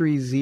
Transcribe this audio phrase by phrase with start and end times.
[0.00, 0.32] it's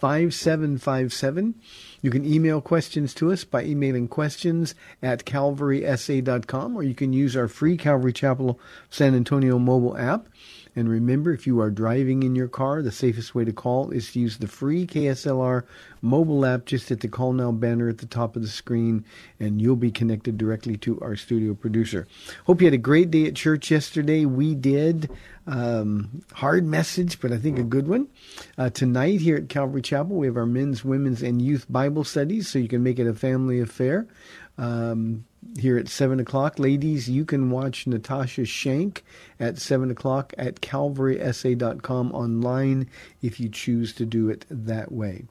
[0.00, 1.54] 630-5757.
[2.02, 7.36] You can email questions to us by emailing questions at calvarysa.com, or you can use
[7.36, 8.58] our free Calvary Chapel
[8.88, 10.28] San Antonio mobile app.
[10.76, 14.12] And remember, if you are driving in your car, the safest way to call is
[14.12, 15.64] to use the free KSLR
[16.00, 19.04] mobile app just at the Call Now banner at the top of the screen,
[19.40, 22.06] and you'll be connected directly to our studio producer.
[22.46, 24.24] Hope you had a great day at church yesterday.
[24.24, 25.10] We did.
[25.50, 28.06] Um, hard message, but I think a good one.
[28.56, 32.48] Uh, tonight here at Calvary Chapel, we have our men's, women's, and youth Bible studies,
[32.48, 34.06] so you can make it a family affair.
[34.56, 35.24] Um,
[35.58, 36.58] here at 7 o'clock.
[36.58, 39.04] Ladies, you can watch Natasha Shank
[39.40, 42.88] at 7 o'clock at calvarysa.com online
[43.20, 45.24] if you choose to do it that way.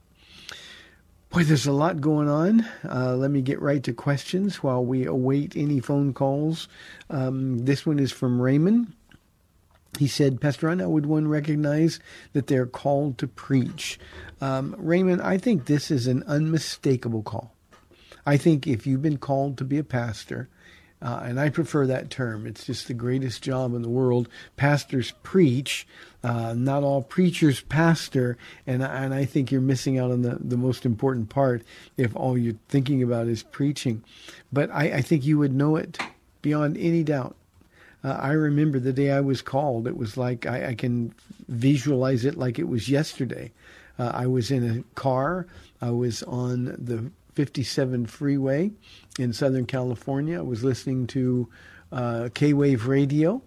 [1.30, 2.66] Boy, there's a lot going on.
[2.84, 6.68] Uh, let me get right to questions while we await any phone calls.
[7.10, 8.92] Um, this one is from Raymond.
[9.98, 12.00] He said, Pastor how would one recognize
[12.34, 14.00] that they're called to preach?
[14.40, 17.56] Um, Raymond, I think this is an unmistakable call.
[18.26, 20.50] I think if you've been called to be a pastor,
[21.02, 24.28] uh, and I prefer that term, it's just the greatest job in the world.
[24.58, 25.88] Pastors preach,
[26.24, 30.58] uh, not all preachers pastor, and and I think you're missing out on the, the
[30.58, 31.64] most important part
[31.96, 34.04] if all you're thinking about is preaching.
[34.52, 35.98] But I, I think you would know it
[36.42, 37.38] beyond any doubt.
[38.04, 39.88] Uh, I remember the day I was called.
[39.88, 41.14] It was like I, I can
[41.48, 43.52] visualize it like it was yesterday.
[43.98, 45.48] Uh, I was in a car.
[45.82, 48.72] I was on the 57 freeway
[49.18, 50.40] in Southern California.
[50.40, 51.50] I was listening to
[51.92, 53.42] uh, K Wave Radio,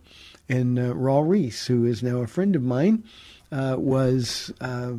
[0.48, 3.04] and uh, Raul Ries, who is now a friend of mine,
[3.50, 4.92] uh, was uh,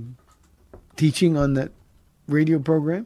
[0.96, 1.72] teaching on that
[2.28, 3.06] radio program.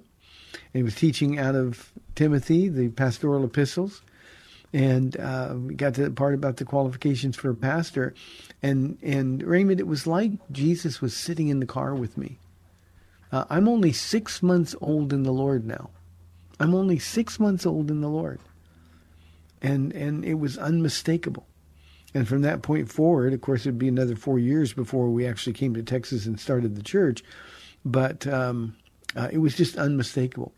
[0.73, 4.01] And he was teaching out of Timothy, the pastoral epistles.
[4.73, 8.13] And uh, we got to the part about the qualifications for a pastor.
[8.61, 12.37] And, and Raymond, it was like Jesus was sitting in the car with me.
[13.31, 15.89] Uh, I'm only six months old in the Lord now.
[16.59, 18.39] I'm only six months old in the Lord.
[19.61, 21.47] And and it was unmistakable.
[22.13, 25.53] And from that point forward, of course, it'd be another four years before we actually
[25.53, 27.23] came to Texas and started the church.
[27.83, 28.75] But um,
[29.15, 30.53] uh, it was just unmistakable.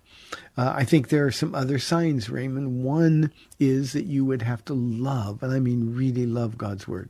[0.57, 2.83] Uh, I think there are some other signs, Raymond.
[2.83, 7.09] One is that you would have to love, and I mean really love God's Word.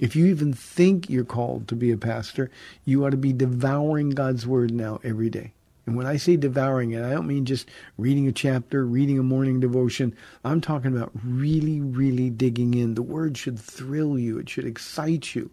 [0.00, 2.50] If you even think you're called to be a pastor,
[2.84, 5.52] you ought to be devouring God's Word now every day.
[5.86, 9.22] And when I say devouring it, I don't mean just reading a chapter, reading a
[9.22, 10.16] morning devotion.
[10.44, 12.94] I'm talking about really, really digging in.
[12.94, 15.50] The Word should thrill you, it should excite you.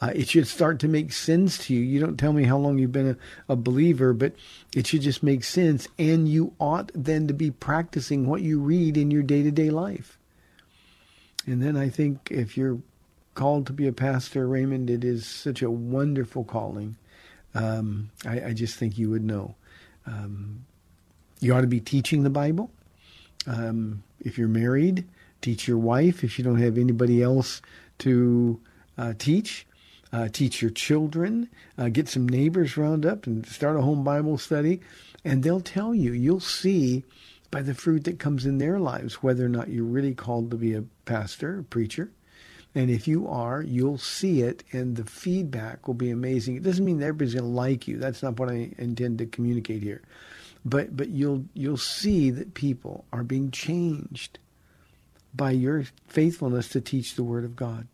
[0.00, 1.80] Uh, it should start to make sense to you.
[1.80, 3.10] You don't tell me how long you've been
[3.48, 4.34] a, a believer, but
[4.74, 5.88] it should just make sense.
[5.98, 9.70] And you ought then to be practicing what you read in your day to day
[9.70, 10.18] life.
[11.46, 12.78] And then I think if you're
[13.34, 16.96] called to be a pastor, Raymond, it is such a wonderful calling.
[17.54, 19.54] Um, I, I, just think you would know.
[20.06, 20.64] Um,
[21.40, 22.70] you ought to be teaching the Bible.
[23.46, 25.04] Um, if you're married,
[25.40, 26.24] teach your wife.
[26.24, 27.62] If you don't have anybody else
[27.98, 28.60] to
[28.98, 29.66] uh, teach,
[30.14, 31.48] uh, teach your children.
[31.76, 34.80] Uh, get some neighbors round up and start a home Bible study,
[35.24, 36.12] and they'll tell you.
[36.12, 37.02] You'll see
[37.50, 40.56] by the fruit that comes in their lives whether or not you're really called to
[40.56, 42.12] be a pastor, a preacher.
[42.76, 46.56] And if you are, you'll see it, and the feedback will be amazing.
[46.56, 47.98] It doesn't mean that everybody's going to like you.
[47.98, 50.02] That's not what I intend to communicate here.
[50.64, 54.38] But but you'll you'll see that people are being changed
[55.34, 57.88] by your faithfulness to teach the Word of God.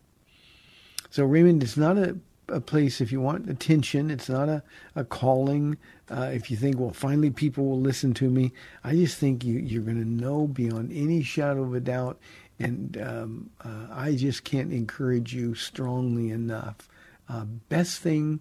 [1.11, 2.17] So Raymond, it's not a,
[2.49, 4.11] a place if you want attention.
[4.11, 4.63] It's not a,
[4.95, 5.77] a calling.
[6.11, 8.53] Uh, if you think, well, finally people will listen to me,
[8.83, 12.19] I just think you, you're going to know beyond any shadow of a doubt
[12.61, 16.89] and um, uh, I just can't encourage you strongly enough.
[17.29, 18.41] Uh, best thing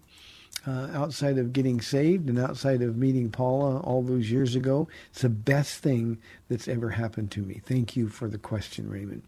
[0.66, 5.22] uh, outside of getting saved and outside of meeting Paula all those years ago, it's
[5.22, 6.18] the best thing
[6.48, 7.60] that's ever happened to me.
[7.64, 9.22] Thank you for the question, Raymond.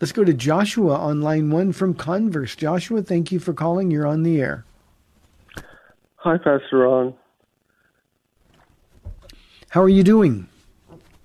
[0.00, 2.54] Let's go to Joshua on line one from Converse.
[2.54, 3.90] Joshua, thank you for calling.
[3.90, 4.64] You're on the air.
[6.16, 7.14] Hi, Pastor Ron.
[9.70, 10.48] How are you doing?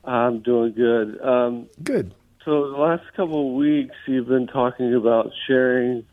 [0.03, 1.21] I'm doing good.
[1.21, 2.13] Um, Good.
[2.43, 6.03] so the last couple of weeks, you've been talking about sharing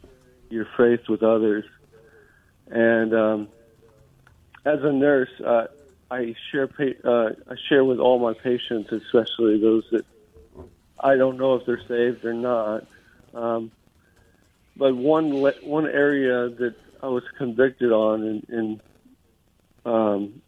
[0.50, 1.64] your faith with others,
[2.70, 3.48] and um,
[4.64, 5.66] as a nurse, uh,
[6.10, 10.04] I share pa- uh, I share with all my patients, especially those that
[11.00, 12.86] I don't know if they're saved or not.
[13.34, 13.70] Um,
[14.76, 18.80] but one le- one area that I was convicted on in, in
[19.84, 20.42] um,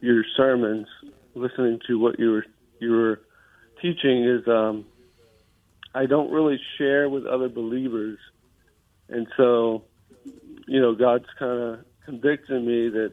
[0.00, 0.86] your sermons,
[1.34, 2.46] listening to what you were
[2.78, 3.20] you were
[3.82, 4.86] teaching, is um,
[5.94, 8.18] I don't really share with other believers,
[9.08, 9.84] and so
[10.66, 13.12] you know God's kind of convicting me that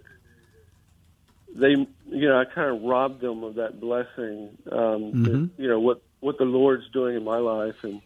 [1.56, 4.58] they you know I kind of robbed them of that blessing.
[4.72, 5.50] Um, that, Mhm.
[5.58, 8.02] you know what what the Lord's doing in my life, and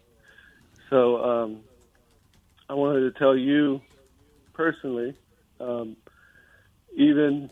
[0.90, 1.64] so um,
[2.68, 3.80] I wanted to tell you
[4.54, 5.14] personally,
[5.60, 5.96] um,
[6.96, 7.50] even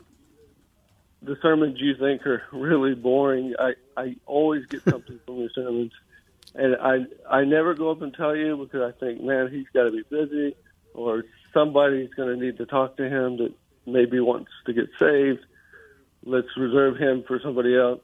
[1.23, 5.93] the sermons you think are really boring, I, I always get something from your sermons.
[6.55, 9.85] And I I never go up and tell you because I think, man, he's got
[9.85, 10.57] to be busy,
[10.95, 13.53] or somebody's going to need to talk to him that
[13.87, 15.45] maybe wants to get saved.
[16.25, 18.03] Let's reserve him for somebody else.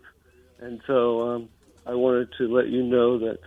[0.61, 1.49] And so um,
[1.87, 3.39] I wanted to let you know that,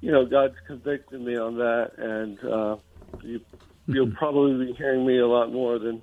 [0.00, 2.76] you know, God's convicted me on that, and uh,
[3.22, 3.40] you,
[3.86, 6.02] you'll probably be hearing me a lot more than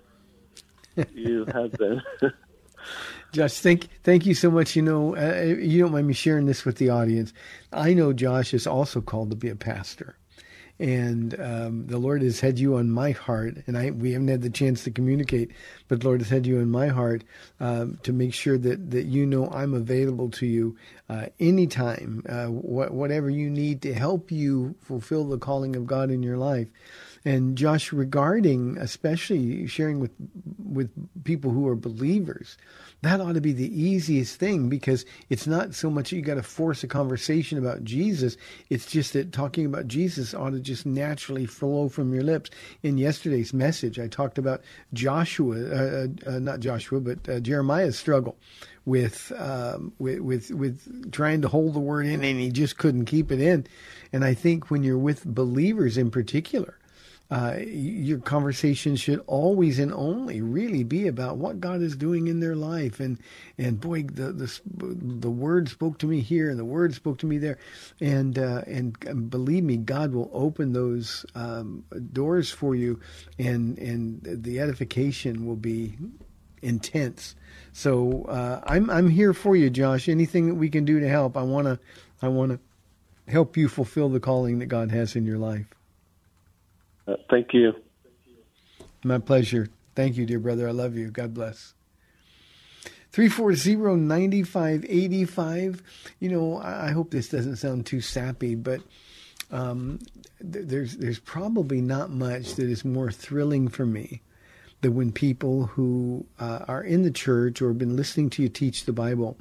[1.13, 2.01] you have been.
[3.31, 4.75] Josh, thank thank you so much.
[4.75, 7.31] You know, uh, you don't mind me sharing this with the audience.
[7.71, 10.17] I know Josh is also called to be a pastor,
[10.81, 13.57] and um, the Lord has had you on my heart.
[13.67, 15.51] And I we haven't had the chance to communicate,
[15.87, 17.23] but the Lord has had you in my heart
[17.59, 20.75] um, to make sure that that you know I'm available to you
[21.07, 26.09] uh, anytime, uh, wh- whatever you need to help you fulfill the calling of God
[26.09, 26.67] in your life.
[27.23, 30.11] And Josh, regarding especially sharing with
[30.57, 30.89] with
[31.23, 32.57] people who are believers,
[33.03, 36.43] that ought to be the easiest thing because it's not so much you got to
[36.43, 38.37] force a conversation about Jesus.
[38.69, 42.49] It's just that talking about Jesus ought to just naturally flow from your lips.
[42.81, 44.61] In yesterday's message, I talked about
[44.93, 48.37] Joshua, uh, uh, not Joshua, but uh, Jeremiah's struggle
[48.85, 53.05] with, um, with with with trying to hold the word in, and he just couldn't
[53.05, 53.67] keep it in.
[54.11, 56.77] And I think when you're with believers in particular
[57.31, 62.41] uh, your conversation should always and only really be about what God is doing in
[62.41, 62.99] their life.
[62.99, 63.17] And
[63.57, 67.25] and boy, the the the word spoke to me here, and the word spoke to
[67.25, 67.57] me there,
[68.01, 72.99] and uh, and believe me, God will open those um, doors for you,
[73.39, 75.97] and and the edification will be
[76.61, 77.35] intense.
[77.71, 80.09] So uh, I'm I'm here for you, Josh.
[80.09, 81.79] Anything that we can do to help, I wanna
[82.21, 82.59] I wanna
[83.29, 85.67] help you fulfill the calling that God has in your life.
[87.11, 87.73] Uh, thank you.
[89.03, 89.67] My pleasure.
[89.95, 90.65] Thank you, dear brother.
[90.67, 91.11] I love you.
[91.11, 91.73] God bless.
[93.13, 95.81] 340-9585.
[96.19, 98.79] You know, I hope this doesn't sound too sappy, but
[99.51, 99.99] um,
[100.39, 104.21] th- there's there's probably not much that is more thrilling for me
[104.79, 108.49] than when people who uh, are in the church or have been listening to you
[108.49, 109.37] teach the Bible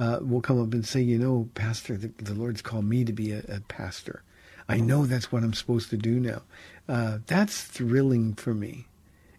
[0.00, 3.12] uh, will come up and say, you know, Pastor, the, the Lord's called me to
[3.12, 4.24] be a, a pastor.
[4.68, 6.42] I know that's what I'm supposed to do now.
[6.88, 8.86] Uh, that's thrilling for me.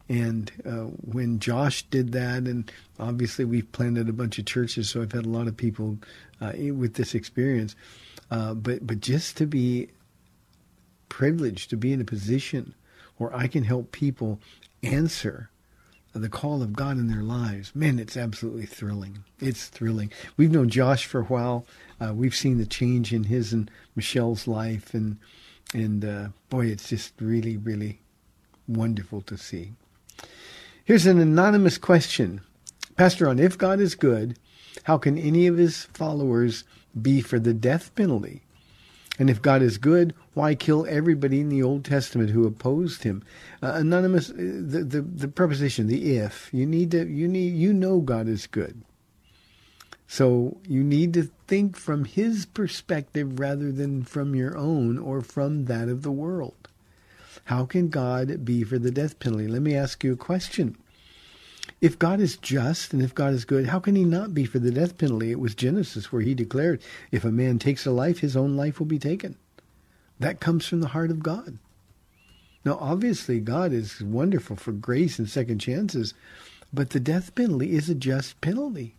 [0.07, 5.01] And uh, when Josh did that, and obviously we've planted a bunch of churches, so
[5.01, 5.97] I've had a lot of people
[6.39, 7.75] uh, with this experience.
[8.29, 9.89] Uh, but but just to be
[11.09, 12.73] privileged to be in a position
[13.17, 14.39] where I can help people
[14.83, 15.49] answer
[16.13, 19.23] the call of God in their lives, man, it's absolutely thrilling.
[19.39, 20.11] It's thrilling.
[20.37, 21.65] We've known Josh for a while.
[21.99, 25.17] Uh, we've seen the change in his and Michelle's life, and
[25.73, 28.01] and uh, boy, it's just really, really
[28.67, 29.73] wonderful to see.
[30.83, 32.41] Here's an anonymous question,
[32.95, 33.27] Pastor.
[33.27, 34.37] On if God is good,
[34.83, 36.63] how can any of His followers
[37.01, 38.41] be for the death penalty?
[39.17, 43.23] And if God is good, why kill everybody in the Old Testament who opposed him?
[43.63, 46.49] Uh, anonymous, uh, the, the the preposition, the if.
[46.53, 48.83] You need to, you need, you know God is good.
[50.07, 55.65] So you need to think from His perspective rather than from your own or from
[55.65, 56.67] that of the world.
[57.45, 59.47] How can God be for the death penalty?
[59.47, 60.77] Let me ask you a question.
[61.81, 64.59] If God is just and if God is good, how can he not be for
[64.59, 65.31] the death penalty?
[65.31, 68.79] It was Genesis where he declared, if a man takes a life, his own life
[68.79, 69.35] will be taken.
[70.19, 71.57] That comes from the heart of God.
[72.63, 76.15] Now, obviously, God is wonderful for grace and second chances,
[76.73, 78.95] but the death penalty is a just penalty.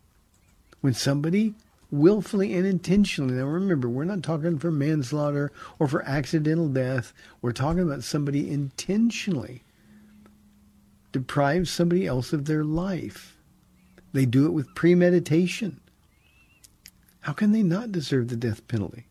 [0.81, 1.55] When somebody
[1.91, 7.53] willfully and intentionally, now remember, we're not talking for manslaughter or for accidental death, we're
[7.53, 9.63] talking about somebody intentionally
[11.13, 13.39] deprives somebody else of their life.
[14.13, 15.81] They do it with premeditation.
[17.21, 19.07] How can they not deserve the death penalty?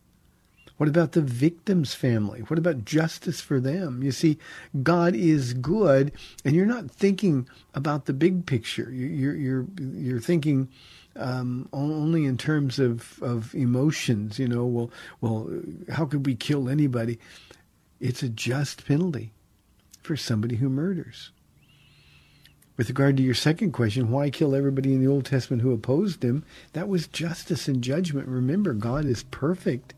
[0.77, 2.41] What about the victim's family?
[2.41, 4.03] What about justice for them?
[4.03, 4.37] You see,
[4.83, 6.11] God is good,
[6.43, 8.91] and you're not thinking about the big picture.
[8.91, 10.67] You're you're you're thinking
[11.15, 14.39] um, only in terms of of emotions.
[14.39, 14.91] You know, well,
[15.21, 15.49] well,
[15.91, 17.19] how could we kill anybody?
[17.99, 19.31] It's a just penalty
[20.01, 21.31] for somebody who murders.
[22.77, 26.23] With regard to your second question, why kill everybody in the Old Testament who opposed
[26.23, 26.43] him?
[26.73, 28.27] That was justice and judgment.
[28.27, 29.93] Remember, God is perfect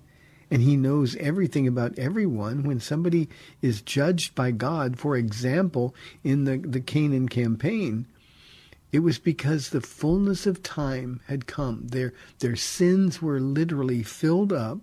[0.50, 2.64] and he knows everything about everyone.
[2.64, 3.28] When somebody
[3.62, 5.94] is judged by God, for example,
[6.24, 8.06] in the, the Canaan campaign,
[8.92, 11.88] it was because the fullness of time had come.
[11.88, 14.80] Their, their sins were literally filled up,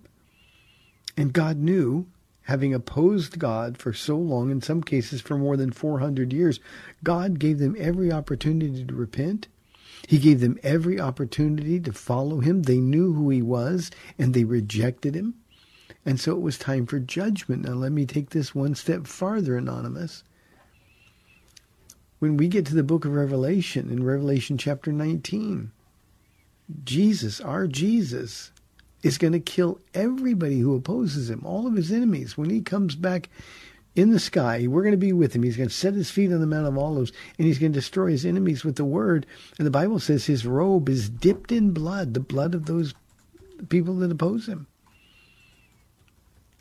[1.17, 2.07] and God knew
[2.45, 6.59] having opposed God for so long, in some cases for more than 400 years,
[7.03, 9.47] God gave them every opportunity to repent.
[10.07, 12.63] He gave them every opportunity to follow him.
[12.63, 15.35] They knew who he was and they rejected him.
[16.05, 17.63] And so it was time for judgment.
[17.63, 20.23] Now, let me take this one step farther, Anonymous.
[22.19, 25.71] When we get to the book of Revelation, in Revelation chapter 19,
[26.83, 28.51] Jesus, our Jesus,
[29.03, 32.37] is going to kill everybody who opposes him, all of his enemies.
[32.37, 33.29] When he comes back
[33.95, 35.43] in the sky, we're going to be with him.
[35.43, 37.79] He's going to set his feet on the Mount of Olives, and he's going to
[37.79, 39.25] destroy his enemies with the word.
[39.57, 42.93] And the Bible says his robe is dipped in blood, the blood of those
[43.69, 44.67] people that oppose him.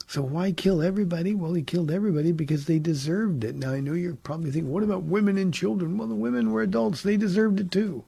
[0.07, 1.35] So why kill everybody?
[1.35, 3.55] Well, he killed everybody because they deserved it.
[3.55, 5.97] Now, I know you're probably thinking, what about women and children?
[5.97, 7.03] Well, the women were adults.
[7.03, 8.05] They deserved it too.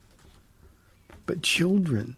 [1.24, 2.16] But children,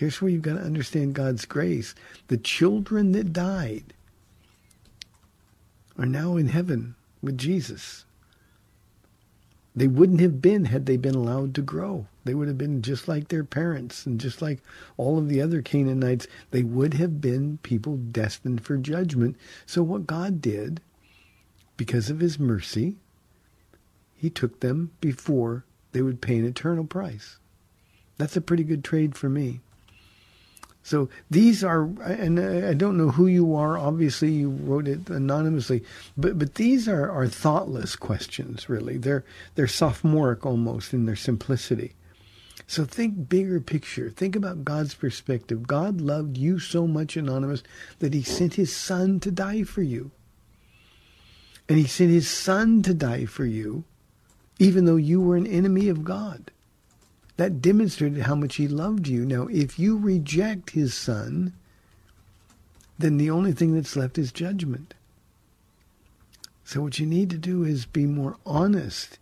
[0.00, 1.94] Here's where you've got to understand God's grace.
[2.28, 3.92] The children that died
[5.98, 8.06] are now in heaven with Jesus.
[9.76, 12.06] They wouldn't have been had they been allowed to grow.
[12.24, 14.60] They would have been just like their parents and just like
[14.96, 16.26] all of the other Canaanites.
[16.50, 19.36] They would have been people destined for judgment.
[19.66, 20.80] So what God did,
[21.76, 22.96] because of his mercy,
[24.16, 27.38] he took them before they would pay an eternal price.
[28.18, 29.60] That's a pretty good trade for me.
[30.82, 33.78] So these are, and I don't know who you are.
[33.78, 35.84] Obviously, you wrote it anonymously,
[36.16, 38.68] but but these are, are thoughtless questions.
[38.68, 39.24] Really, they're
[39.54, 41.94] they're sophomoric almost in their simplicity.
[42.70, 44.10] So think bigger picture.
[44.10, 45.66] Think about God's perspective.
[45.66, 47.64] God loved you so much, anonymous,
[47.98, 50.12] that He sent His Son to die for you,
[51.68, 53.82] and He sent His Son to die for you,
[54.60, 56.52] even though you were an enemy of God.
[57.38, 59.26] That demonstrated how much he loved you.
[59.26, 61.52] Now, if you reject his son,
[63.00, 64.94] then the only thing that's left is judgment.
[66.64, 69.18] So what you need to do is be more honest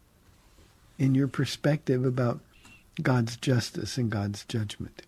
[0.98, 2.40] in your perspective about
[3.02, 5.02] God's justice and God's judgment.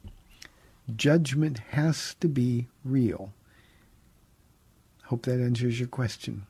[0.95, 3.33] Judgment has to be real.
[5.05, 6.47] Hope that answers your question.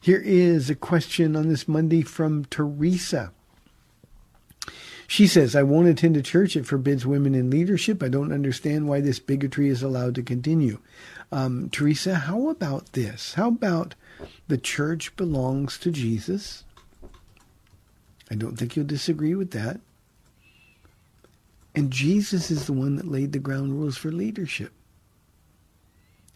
[0.00, 3.32] Here is a question on this Monday from Teresa.
[5.06, 6.54] She says, I won't attend a church.
[6.54, 8.02] It forbids women in leadership.
[8.02, 10.80] I don't understand why this bigotry is allowed to continue.
[11.32, 13.34] Um, Teresa, how about this?
[13.34, 13.94] How about
[14.48, 16.64] the church belongs to Jesus?
[18.30, 19.80] I don't think you'll disagree with that.
[21.78, 24.72] And Jesus is the one that laid the ground rules for leadership.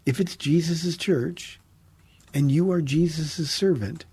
[0.07, 1.59] If it's Jesus' church
[2.33, 4.05] and you are Jesus' servant,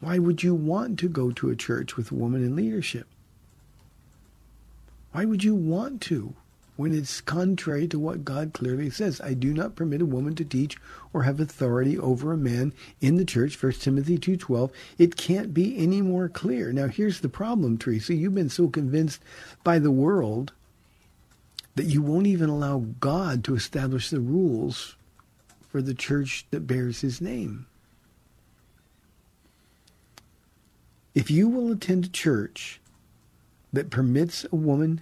[0.00, 3.06] why would you want to go to a church with a woman in leadership?
[5.12, 6.34] Why would you want to
[6.76, 9.20] when it's contrary to what God clearly says?
[9.20, 10.76] I do not permit a woman to teach
[11.12, 14.70] or have authority over a man in the church, 1 Timothy 2.12.
[14.98, 16.72] It can't be any more clear.
[16.72, 18.14] Now here's the problem, Teresa.
[18.14, 19.22] You've been so convinced
[19.62, 20.52] by the world
[21.76, 24.96] that you won't even allow God to establish the rules
[25.68, 27.66] for the church that bears his name.
[31.14, 32.80] If you will attend a church
[33.72, 35.00] that permits a woman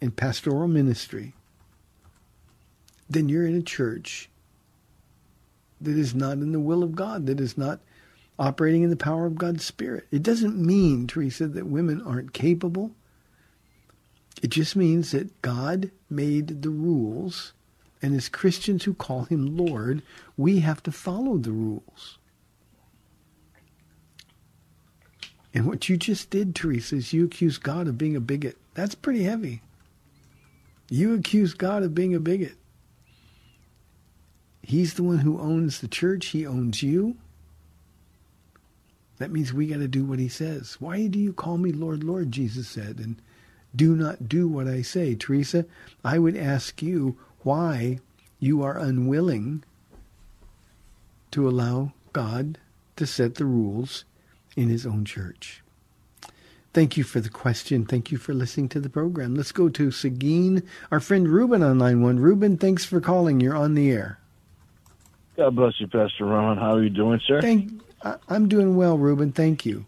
[0.00, 1.34] in pastoral ministry,
[3.08, 4.28] then you're in a church
[5.80, 7.80] that is not in the will of God, that is not
[8.38, 10.06] operating in the power of God's Spirit.
[10.10, 12.92] It doesn't mean, Teresa, that women aren't capable.
[14.42, 17.52] It just means that God made the rules,
[18.02, 20.02] and as Christians who call him Lord,
[20.36, 22.18] we have to follow the rules.
[25.54, 28.58] And what you just did, Teresa, is you accused God of being a bigot.
[28.74, 29.62] That's pretty heavy.
[30.88, 32.54] You accuse God of being a bigot.
[34.62, 36.26] He's the one who owns the church.
[36.26, 37.16] He owns you.
[39.18, 40.76] That means we got to do what he says.
[40.80, 42.32] Why do you call me Lord, Lord?
[42.32, 43.16] Jesus said, and
[43.74, 45.14] do not do what I say.
[45.14, 45.66] Teresa,
[46.04, 48.00] I would ask you why
[48.38, 49.64] you are unwilling
[51.30, 52.58] to allow God
[52.96, 54.04] to set the rules
[54.56, 55.62] in his own church.
[56.76, 57.86] Thank you for the question.
[57.86, 59.34] Thank you for listening to the program.
[59.34, 62.20] Let's go to Seguin, our friend Ruben on line one.
[62.20, 63.40] Ruben, thanks for calling.
[63.40, 64.18] You're on the air.
[65.38, 66.58] God bless you, Pastor Ron.
[66.58, 67.40] How are you doing, sir?
[67.40, 69.32] Thank, I, I'm doing well, Ruben.
[69.32, 69.86] Thank you.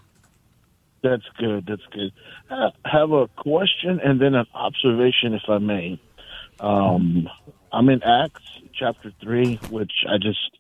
[1.03, 1.67] That's good.
[1.67, 2.11] That's good.
[2.49, 6.01] I have a question and then an observation, if I may.
[6.59, 7.29] Um,
[7.71, 8.41] I'm in Acts
[8.73, 10.57] chapter three, which I just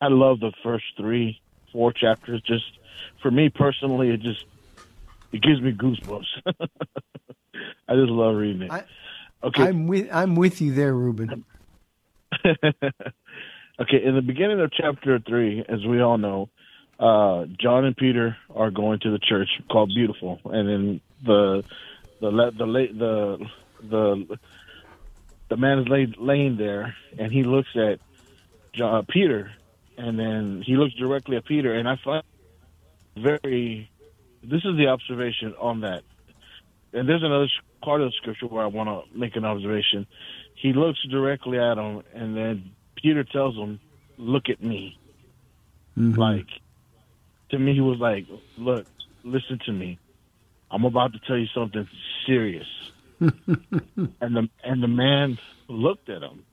[0.00, 2.42] I love the first three, four chapters.
[2.42, 2.76] Just
[3.22, 4.46] for me personally, it just
[5.32, 6.26] it gives me goosebumps.
[7.88, 8.70] I just love reading it.
[8.70, 8.84] I,
[9.42, 11.44] okay, I'm with I'm with you there, Ruben.
[12.46, 14.04] okay.
[14.04, 16.48] In the beginning of chapter three, as we all know,
[16.98, 21.64] uh, John and Peter are going to the church called Beautiful, and then the
[22.20, 22.66] the the the
[22.98, 23.46] the
[23.88, 24.38] the,
[25.48, 27.98] the man is laid, laying there, and he looks at
[28.74, 29.50] John, Peter,
[29.96, 32.22] and then he looks directly at Peter, and I find
[33.16, 33.90] very.
[34.42, 36.02] This is the observation on that,
[36.92, 37.48] and there's another
[37.82, 40.06] part of the scripture where I want to make an observation.
[40.54, 43.80] He looks directly at him, and then Peter tells him,
[44.16, 44.98] "Look at me."
[45.98, 46.16] Mhm.
[46.16, 46.46] Like
[47.50, 48.26] to me, he was like,
[48.56, 48.86] "Look,
[49.24, 49.98] listen to me.
[50.70, 51.86] I'm about to tell you something
[52.26, 52.68] serious."
[53.20, 56.44] and the and the man looked at him,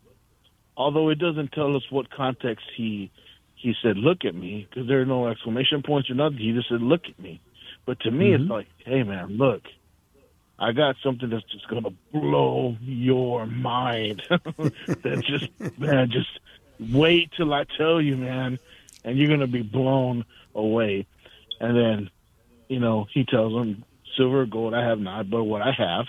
[0.76, 3.12] although it doesn't tell us what context he
[3.56, 6.40] he said, "Look at me," because there are no exclamation points or nothing.
[6.40, 7.40] He just said, "Look at me."
[7.88, 8.52] But to me, it's mm-hmm.
[8.52, 9.64] like, "Hey, man, look."
[10.60, 14.24] I got something that's just gonna blow your mind.
[14.30, 16.40] that just man, just
[16.80, 18.58] wait till I tell you, man,
[19.04, 21.06] and you're gonna be blown away.
[21.60, 22.10] And then,
[22.70, 23.84] you know, he tells him,
[24.16, 26.08] "Silver, or gold, I have not, but what I have."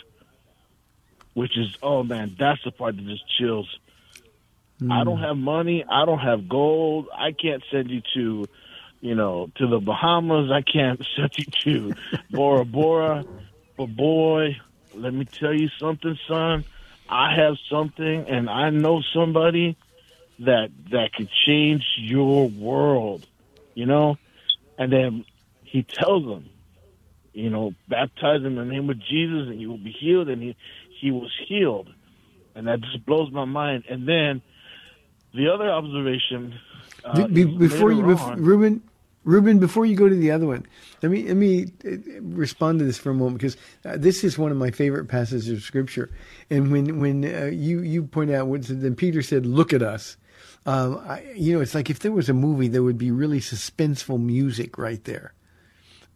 [1.34, 3.68] Which is, oh man, that's the part that just chills.
[4.90, 5.26] I don't mm.
[5.26, 5.84] have money.
[5.84, 7.08] I don't have gold.
[7.12, 8.48] I can't send you to,
[9.00, 10.50] you know, to the Bahamas.
[10.50, 11.46] I can't send you
[11.92, 11.94] to
[12.30, 13.24] Bora Bora.
[13.76, 14.56] But boy,
[14.94, 16.64] let me tell you something, son.
[17.08, 19.76] I have something, and I know somebody
[20.40, 23.26] that that could change your world.
[23.74, 24.18] You know,
[24.76, 25.24] and then
[25.62, 26.50] he tells them,
[27.32, 30.28] you know, baptize in the name of Jesus, and you will be healed.
[30.28, 30.56] And he
[31.00, 31.88] he was healed,
[32.54, 33.84] and that just blows my mind.
[33.88, 34.42] And then
[35.34, 36.58] the other observation.
[37.04, 38.82] Uh, Be- before you, on- Ruben,
[39.24, 40.66] Ruben, before you go to the other one,
[41.02, 44.38] let me let me uh, respond to this for a moment because uh, this is
[44.38, 46.11] one of my favorite passages of scripture.
[46.50, 50.16] And when when uh, you you point out what then Peter said, "Look at us."
[50.66, 53.40] Um, I, you know, it's like if there was a movie, there would be really
[53.40, 55.32] suspenseful music right there,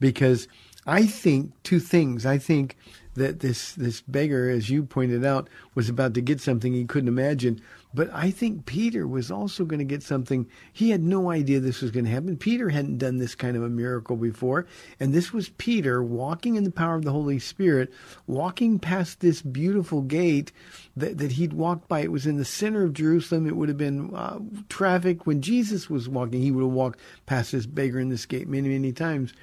[0.00, 0.48] because
[0.86, 2.26] I think two things.
[2.26, 2.76] I think
[3.14, 7.08] that this this beggar, as you pointed out, was about to get something he couldn't
[7.08, 7.60] imagine.
[7.94, 10.48] But I think Peter was also going to get something.
[10.72, 12.36] He had no idea this was going to happen.
[12.38, 14.66] Peter hadn't done this kind of a miracle before.
[14.98, 17.92] And this was Peter walking in the power of the Holy Spirit,
[18.26, 20.52] walking past this beautiful gate
[20.96, 22.00] that, that he'd walked by.
[22.00, 23.46] It was in the center of Jerusalem.
[23.46, 24.38] It would have been uh,
[24.70, 25.26] traffic.
[25.26, 28.70] When Jesus was walking, he would have walked past this beggar in this gate many,
[28.70, 29.34] many times.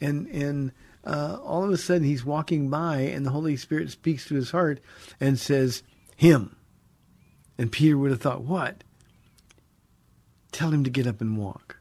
[0.00, 0.72] And, and,
[1.06, 4.50] uh, all of a sudden he's walking by and the Holy Spirit speaks to his
[4.50, 4.80] heart
[5.20, 5.82] and says,
[6.16, 6.56] Him.
[7.56, 8.82] And Peter would have thought, What?
[10.52, 11.78] Tell him to get up and walk.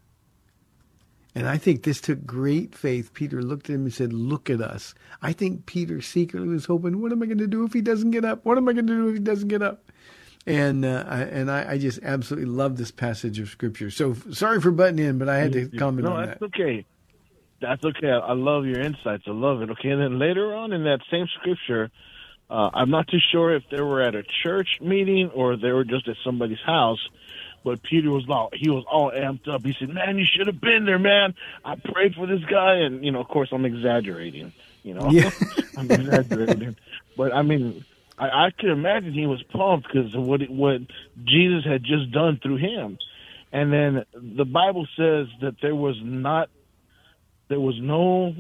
[1.34, 3.14] And I think this took great faith.
[3.14, 4.94] Peter looked at him and said, Look at us.
[5.22, 8.12] I think Peter secretly was hoping, What am I going to do if he doesn't
[8.12, 8.46] get up?
[8.46, 9.92] What am I going to do if he doesn't get up?
[10.48, 13.90] And uh, I, and I, I just absolutely love this passage of scripture.
[13.90, 16.86] So sorry for butting in, but I had to comment no, on that's okay.
[17.62, 18.12] That's okay.
[18.12, 19.24] I love your insights.
[19.28, 19.70] I love it.
[19.72, 21.90] Okay, and then later on in that same scripture,
[22.50, 25.86] uh, I'm not too sure if they were at a church meeting or they were
[25.86, 27.00] just at somebody's house,
[27.64, 29.66] But Peter was all he was all amped up.
[29.66, 31.34] He said, "Man, you should have been there, man.
[31.64, 34.54] I prayed for this guy." And you know, of course, I'm exaggerating.
[34.84, 35.32] You know, Yeah.
[35.78, 36.76] I'm exaggerating.
[37.18, 37.84] But I mean,
[38.20, 40.82] I, I could imagine he was pumped because of what it, what
[41.24, 43.00] Jesus had just done through him.
[43.52, 46.50] And then the Bible says that there was not,
[47.48, 48.34] there was no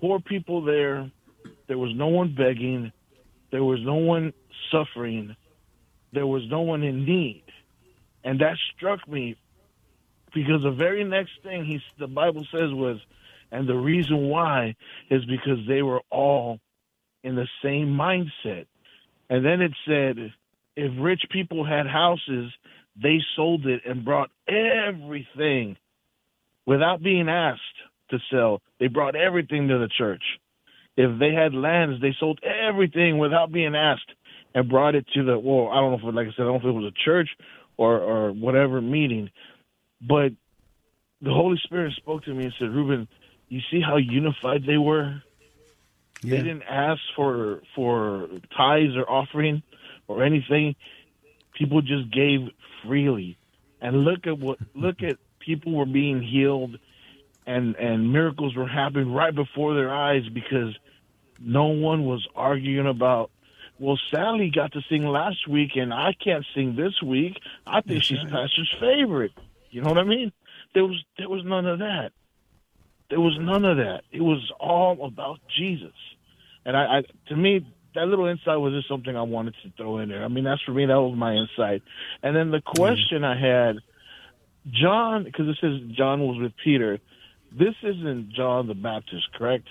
[0.00, 1.10] poor people there.
[1.66, 2.92] There was no one begging.
[3.50, 4.32] There was no one
[4.70, 5.36] suffering.
[6.12, 7.44] There was no one in need.
[8.24, 9.36] And that struck me
[10.34, 12.98] because the very next thing he, the Bible says was,
[13.50, 14.76] and the reason why
[15.10, 16.60] is because they were all
[17.22, 18.66] in the same mindset.
[19.30, 20.32] And then it said,
[20.76, 22.52] if rich people had houses,
[23.00, 25.76] they sold it and brought everything
[26.66, 27.62] without being asked
[28.10, 28.62] to sell.
[28.80, 30.22] They brought everything to the church.
[30.96, 34.10] If they had lands, they sold everything without being asked
[34.54, 36.64] and brought it to the, well, I don't know if, like I said, I don't
[36.64, 37.28] know if it was a church
[37.76, 39.30] or, or whatever meeting,
[40.00, 40.32] but
[41.20, 43.08] the Holy Spirit spoke to me and said, Ruben,
[43.48, 45.22] you see how unified they were?
[46.22, 49.62] They didn't ask for for tithes or offering
[50.08, 50.74] or anything.
[51.56, 52.40] People just gave
[52.84, 53.36] freely.
[53.80, 56.78] And look at what look at people were being healed
[57.48, 60.76] and and miracles were happening right before their eyes because
[61.40, 63.30] no one was arguing about
[63.80, 67.40] well Sally got to sing last week and I can't sing this week.
[67.66, 69.32] I think she's pastor's favorite.
[69.70, 70.32] You know what I mean?
[70.74, 72.12] There was there was none of that.
[73.08, 74.02] There was none of that.
[74.12, 75.94] It was all about Jesus.
[76.66, 79.98] And I, I to me, that little insight was just something I wanted to throw
[79.98, 80.22] in there.
[80.22, 81.82] I mean, that's for me, that was my insight.
[82.22, 82.76] And then the mm.
[82.76, 83.78] question I had,
[84.70, 87.00] John, because it says John was with Peter.
[87.52, 89.68] This isn't John the Baptist, correct?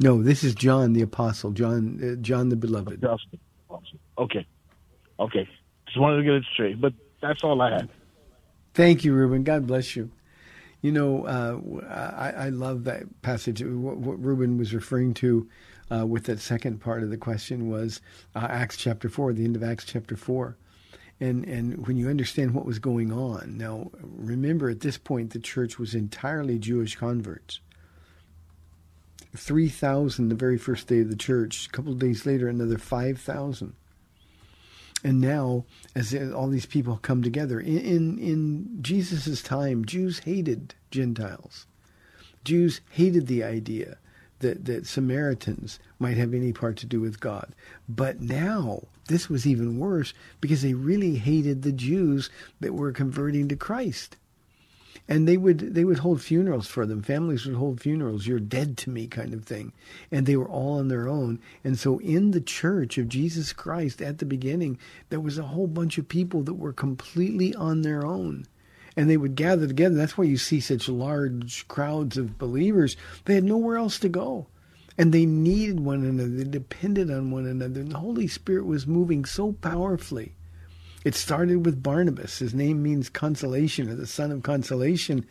[0.00, 3.04] No, this is John the Apostle, John, uh, John the Beloved.
[4.18, 4.46] Okay.
[5.20, 5.48] Okay.
[5.86, 6.80] Just wanted to get it straight.
[6.80, 7.88] But that's all I had.
[8.74, 9.44] Thank you, Ruben.
[9.44, 10.10] God bless you.
[10.82, 13.62] You know, uh, I, I love that passage.
[13.62, 15.48] What, what Ruben was referring to
[15.90, 18.00] uh, with that second part of the question was
[18.34, 20.56] uh, Acts chapter 4, the end of Acts chapter 4.
[21.24, 25.38] And, and when you understand what was going on, now remember at this point the
[25.38, 27.60] church was entirely Jewish converts.
[29.34, 31.66] 3,000 the very first day of the church.
[31.66, 33.72] A couple of days later, another 5,000.
[35.02, 40.74] And now, as all these people come together, in, in, in Jesus' time, Jews hated
[40.90, 41.66] Gentiles.
[42.44, 43.96] Jews hated the idea
[44.44, 47.52] that, that Samaritans might have any part to do with God.
[47.88, 52.30] But now, this was even worse because they really hated the Jews
[52.60, 54.16] that were converting to Christ
[55.08, 57.02] and they would they would hold funerals for them.
[57.02, 58.26] Families would hold funerals.
[58.26, 59.72] You're dead to me, kind of thing.
[60.10, 61.40] And they were all on their own.
[61.62, 64.78] And so, in the church of Jesus Christ at the beginning,
[65.10, 68.46] there was a whole bunch of people that were completely on their own.
[68.96, 69.94] And they would gather together.
[69.94, 72.96] That's why you see such large crowds of believers.
[73.24, 74.46] They had nowhere else to go.
[74.96, 76.28] And they needed one another.
[76.28, 77.80] They depended on one another.
[77.80, 80.34] And the Holy Spirit was moving so powerfully.
[81.04, 82.38] It started with Barnabas.
[82.38, 85.26] His name means consolation or the son of consolation.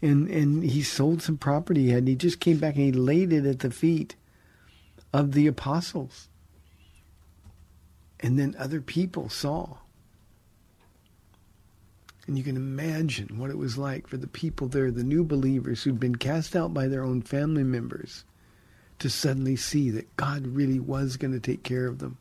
[0.00, 3.46] And and he sold some property and he just came back and he laid it
[3.46, 4.14] at the feet
[5.12, 6.28] of the apostles.
[8.20, 9.78] And then other people saw.
[12.26, 15.82] And you can imagine what it was like for the people there, the new believers
[15.82, 18.24] who'd been cast out by their own family members,
[19.00, 22.18] to suddenly see that God really was going to take care of them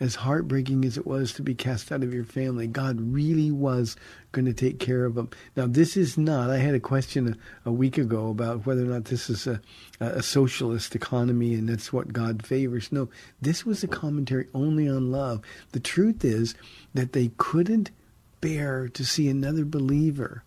[0.00, 3.96] as heartbreaking as it was to be cast out of your family, God really was
[4.30, 5.30] going to take care of them.
[5.56, 8.86] Now, this is not, I had a question a, a week ago about whether or
[8.86, 9.60] not this is a,
[9.98, 12.92] a socialist economy and that's what God favors.
[12.92, 13.08] No,
[13.42, 15.42] this was a commentary only on love.
[15.72, 16.54] The truth is
[16.94, 17.90] that they couldn't
[18.40, 20.42] bear to see another believer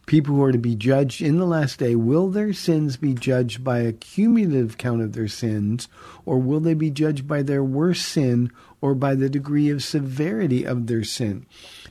[0.06, 3.62] People who are to be judged in the last day, will their sins be judged
[3.62, 5.90] by a cumulative count of their sins,
[6.26, 10.64] or will they be judged by their worst sin or by the degree of severity
[10.64, 11.46] of their sin?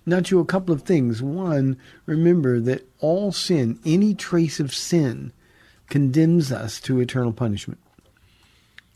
[0.08, 1.22] Nacho, a couple of things.
[1.22, 5.32] One, remember that all sin, any trace of sin,
[5.88, 7.80] condemns us to eternal punishment.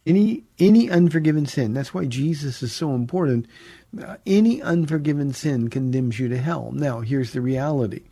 [0.05, 1.75] Any any unforgiven sin.
[1.75, 3.47] That's why Jesus is so important.
[4.03, 6.73] Uh, any unforgiven sin condemns you to hell.
[6.73, 8.03] Now, here's the reality.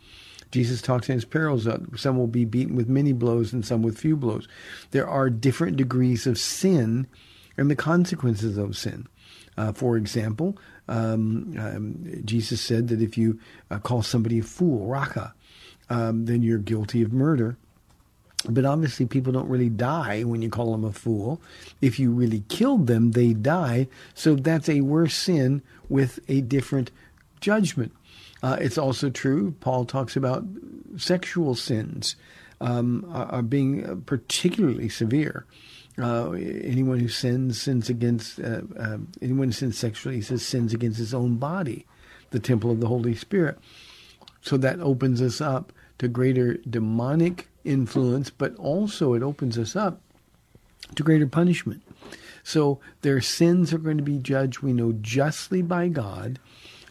[0.51, 3.81] Jesus talks in his parables that some will be beaten with many blows and some
[3.81, 4.47] with few blows.
[4.91, 7.07] There are different degrees of sin
[7.57, 9.07] and the consequences of sin.
[9.57, 10.57] Uh, for example,
[10.87, 13.39] um, um, Jesus said that if you
[13.69, 15.33] uh, call somebody a fool, raka,
[15.89, 17.57] um, then you're guilty of murder.
[18.49, 21.39] But obviously, people don't really die when you call them a fool.
[21.79, 23.87] If you really killed them, they die.
[24.15, 26.89] So that's a worse sin with a different
[27.39, 27.91] judgment.
[28.41, 30.43] Uh, it's also true, Paul talks about
[30.97, 32.15] sexual sins
[32.59, 35.45] um, are, are, being particularly severe.
[35.99, 40.73] Uh, anyone who sins sins against uh, uh, anyone who sins sexually he says sins
[40.73, 41.85] against his own body,
[42.29, 43.59] the temple of the Holy Spirit.
[44.41, 50.01] So that opens us up to greater demonic influence, but also it opens us up
[50.95, 51.83] to greater punishment.
[52.43, 56.39] So their sins are going to be judged, we know, justly by God,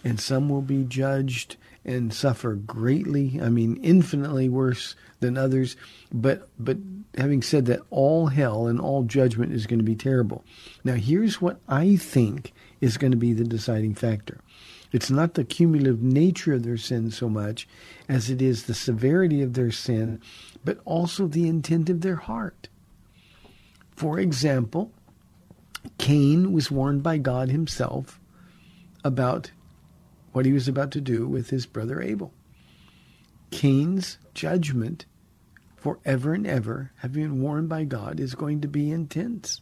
[0.04, 5.76] and some will be judged and suffer greatly, I mean, infinitely worse than others.
[6.12, 6.76] But but
[7.16, 10.44] having said that, all hell and all judgment is going to be terrible.
[10.84, 14.40] Now, here's what I think is going to be the deciding factor.
[14.92, 17.68] It's not the cumulative nature of their sin so much
[18.08, 20.20] as it is the severity of their sin,
[20.64, 22.68] but also the intent of their heart.
[23.94, 24.90] For example,
[25.98, 28.20] Cain was warned by God himself
[29.04, 29.52] about
[30.32, 32.32] what he was about to do with his brother Abel.
[33.50, 35.06] Cain's judgment
[35.80, 39.60] forever and ever, having been warned by God, is going to be intense.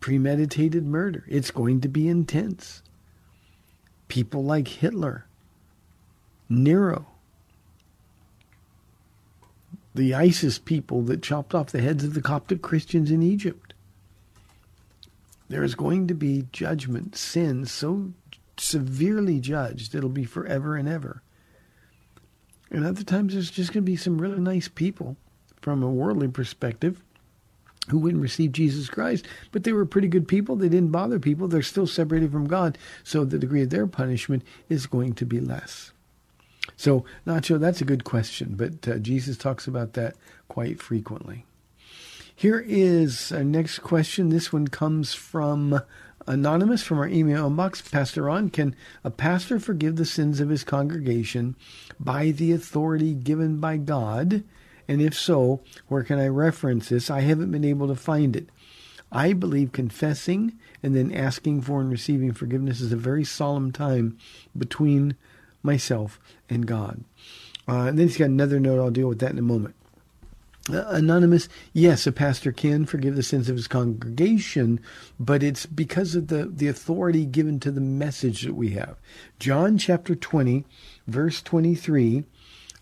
[0.00, 2.82] Premeditated murder, it's going to be intense.
[4.08, 5.26] People like Hitler,
[6.48, 7.06] Nero,
[9.94, 13.72] the ISIS people that chopped off the heads of the Coptic Christians in Egypt.
[15.48, 18.12] There is going to be judgment, sin so
[18.56, 21.22] severely judged, it'll be forever and ever.
[22.74, 25.16] And other times there's just going to be some really nice people
[25.62, 27.00] from a worldly perspective
[27.88, 30.56] who wouldn't receive Jesus Christ, but they were pretty good people.
[30.56, 31.46] They didn't bother people.
[31.46, 35.38] They're still separated from God, so the degree of their punishment is going to be
[35.38, 35.92] less.
[36.76, 40.16] So, Nacho, that's a good question, but uh, Jesus talks about that
[40.48, 41.44] quite frequently.
[42.34, 44.30] Here is our next question.
[44.30, 45.80] This one comes from
[46.26, 47.90] Anonymous from our email inbox.
[47.90, 51.54] Pastor Ron, can a pastor forgive the sins of his congregation
[52.00, 54.42] by the authority given by God?
[54.88, 57.10] And if so, where can I reference this?
[57.10, 58.48] I haven't been able to find it.
[59.12, 64.18] I believe confessing and then asking for and receiving forgiveness is a very solemn time
[64.56, 65.16] between
[65.62, 66.18] myself
[66.50, 67.04] and God.
[67.68, 68.80] Uh, and then he's got another note.
[68.80, 69.74] I'll deal with that in a moment.
[70.72, 74.80] Uh, Anonymous, yes, a pastor can forgive the sins of his congregation,
[75.20, 78.96] but it's because of the, the authority given to the message that we have.
[79.38, 80.64] John chapter 20,
[81.06, 82.24] verse 23,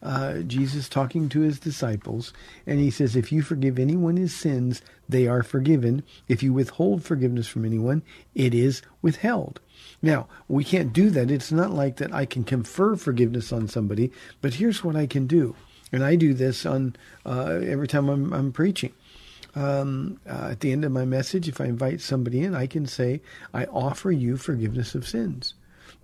[0.01, 2.33] uh, Jesus talking to his disciples,
[2.67, 6.05] and he says, If you forgive anyone his sins, they are forgiven.
[6.29, 9.61] If you withhold forgiveness from anyone, it is withheld.
[10.01, 11.33] Now, we can't do that.
[11.33, 15.27] It's not like that I can confer forgiveness on somebody, but here's what I can
[15.27, 15.57] do
[15.93, 18.93] and I do this on uh, every time I'm, I'm preaching.
[19.55, 22.87] Um, uh, at the end of my message, if I invite somebody in, I can
[22.87, 23.21] say,
[23.53, 25.55] I offer you forgiveness of sins.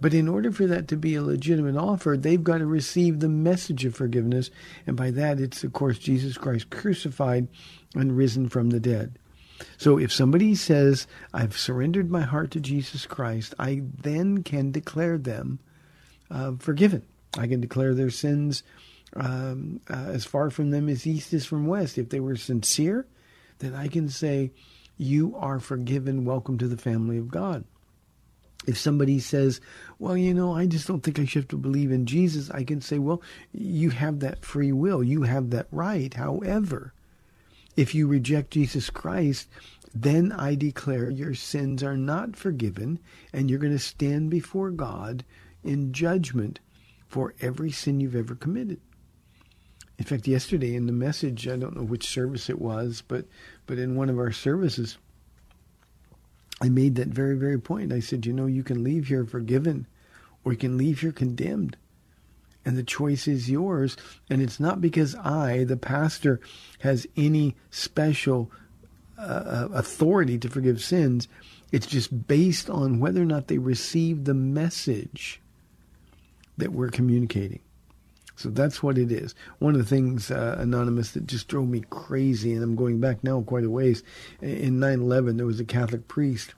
[0.00, 3.28] But in order for that to be a legitimate offer, they've got to receive the
[3.28, 4.50] message of forgiveness.
[4.86, 7.48] And by that, it's, of course, Jesus Christ crucified
[7.94, 9.18] and risen from the dead.
[9.76, 15.18] So if somebody says, I've surrendered my heart to Jesus Christ, I then can declare
[15.18, 15.58] them
[16.30, 17.02] uh, forgiven.
[17.36, 18.62] I can declare their sins
[19.16, 21.98] um, uh, as far from them as east is from west.
[21.98, 23.06] If they were sincere,
[23.58, 24.52] then I can say,
[24.96, 26.24] You are forgiven.
[26.24, 27.64] Welcome to the family of God.
[28.66, 29.60] If somebody says,
[29.98, 32.64] Well, you know, I just don't think I should have to believe in Jesus, I
[32.64, 35.02] can say, Well, you have that free will.
[35.02, 36.12] You have that right.
[36.12, 36.92] However,
[37.76, 39.48] if you reject Jesus Christ,
[39.94, 42.98] then I declare your sins are not forgiven,
[43.32, 45.24] and you're going to stand before God
[45.64, 46.60] in judgment
[47.06, 48.80] for every sin you've ever committed.
[49.98, 53.26] In fact, yesterday in the message, I don't know which service it was, but
[53.66, 54.96] but in one of our services,
[56.62, 57.92] I made that very very point.
[57.92, 59.86] I said, you know, you can leave here forgiven,
[60.44, 61.76] or you can leave here condemned,
[62.64, 63.96] and the choice is yours.
[64.30, 66.40] And it's not because I, the pastor,
[66.80, 68.52] has any special
[69.18, 71.26] uh, uh authority to forgive sins.
[71.72, 75.40] It's just based on whether or not they receive the message
[76.56, 77.60] that we're communicating.
[78.38, 79.34] So that's what it is.
[79.58, 83.24] One of the things, uh, Anonymous, that just drove me crazy, and I'm going back
[83.24, 84.04] now quite a ways,
[84.40, 86.54] in 9 11, there was a Catholic priest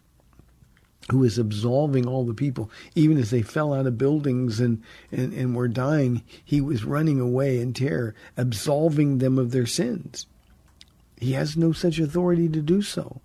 [1.10, 5.32] who was absolving all the people, even as they fell out of buildings and, and,
[5.32, 6.22] and were dying.
[6.44, 10.26] He was running away in terror, absolving them of their sins.
[11.16, 13.22] He has no such authority to do so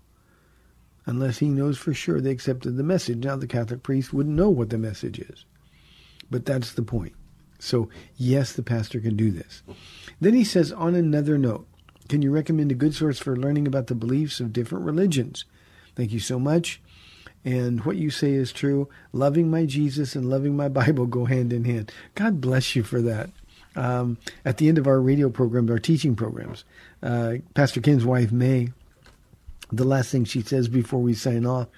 [1.04, 3.18] unless he knows for sure they accepted the message.
[3.18, 5.44] Now, the Catholic priest wouldn't know what the message is.
[6.30, 7.12] But that's the point.
[7.58, 9.62] So, yes, the pastor can do this.
[10.20, 11.66] Then he says, on another note,
[12.08, 15.44] can you recommend a good source for learning about the beliefs of different religions?
[15.94, 16.80] Thank you so much.
[17.44, 18.88] And what you say is true.
[19.12, 21.92] Loving my Jesus and loving my Bible go hand in hand.
[22.14, 23.30] God bless you for that.
[23.76, 26.64] Um, at the end of our radio programs, our teaching programs,
[27.02, 28.70] uh, Pastor Ken's wife, May,
[29.70, 31.68] the last thing she says before we sign off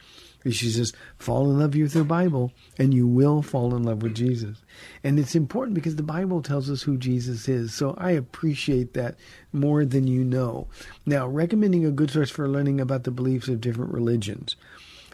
[0.54, 4.14] she says, fall in love with your Bible and you will fall in love with
[4.14, 4.58] Jesus.
[5.02, 7.74] And it's important because the Bible tells us who Jesus is.
[7.74, 9.16] So I appreciate that
[9.52, 10.68] more than you know.
[11.06, 14.56] Now, recommending a good source for learning about the beliefs of different religions.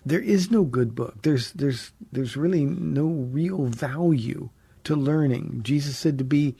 [0.07, 1.23] There is no good book.
[1.23, 4.51] There's there's there's really no real value
[4.85, 5.61] to learning.
[5.63, 6.57] Jesus said to be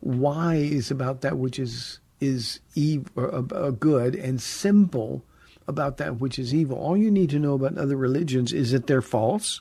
[0.00, 5.24] wise about that which is is evil, or, uh, good and simple
[5.68, 6.78] about that which is evil.
[6.78, 9.60] All you need to know about other religions is that they're false.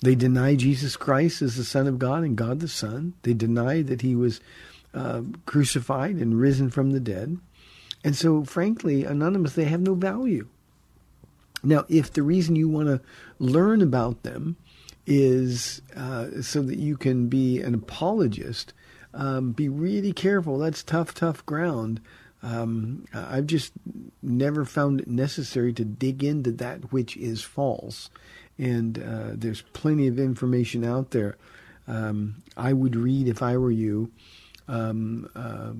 [0.00, 3.14] They deny Jesus Christ as the Son of God and God the Son.
[3.22, 4.40] They deny that he was
[4.92, 7.38] uh, crucified and risen from the dead.
[8.04, 10.48] And so, frankly, Anonymous, they have no value.
[11.62, 13.00] Now, if the reason you want to
[13.38, 14.56] learn about them
[15.06, 18.74] is uh, so that you can be an apologist,
[19.14, 20.58] um, be really careful.
[20.58, 22.00] That's tough, tough ground
[22.42, 23.72] um, I've just
[24.22, 28.10] never found it necessary to dig into that which is false.
[28.58, 31.36] And uh, there's plenty of information out there.
[31.86, 34.10] Um, I would read, if I were you,
[34.68, 35.72] um, uh,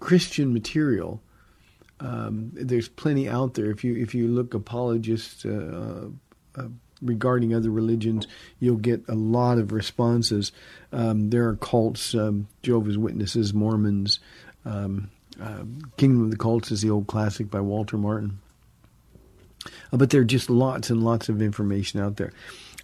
[0.00, 1.20] Christian material.
[2.00, 3.70] Um, there's plenty out there.
[3.70, 6.08] If you if you look apologists uh,
[6.56, 6.68] uh,
[7.00, 8.26] regarding other religions,
[8.58, 10.50] you'll get a lot of responses.
[10.92, 14.18] Um, there are cults, um, Jehovah's Witnesses, Mormons,
[14.64, 15.10] um,
[15.40, 15.64] uh,
[15.96, 18.40] Kingdom of the Cults is the old classic by Walter Martin.
[19.92, 22.32] Uh, but there are just lots and lots of information out there.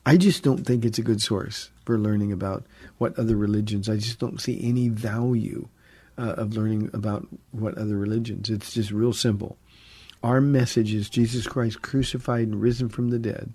[0.07, 2.64] I just don't think it's a good source for learning about
[2.99, 3.88] what other religions.
[3.88, 5.68] I just don't see any value
[6.16, 8.49] uh, of learning about what other religions.
[8.49, 9.57] It's just real simple.
[10.22, 13.53] Our message is Jesus Christ crucified and risen from the dead.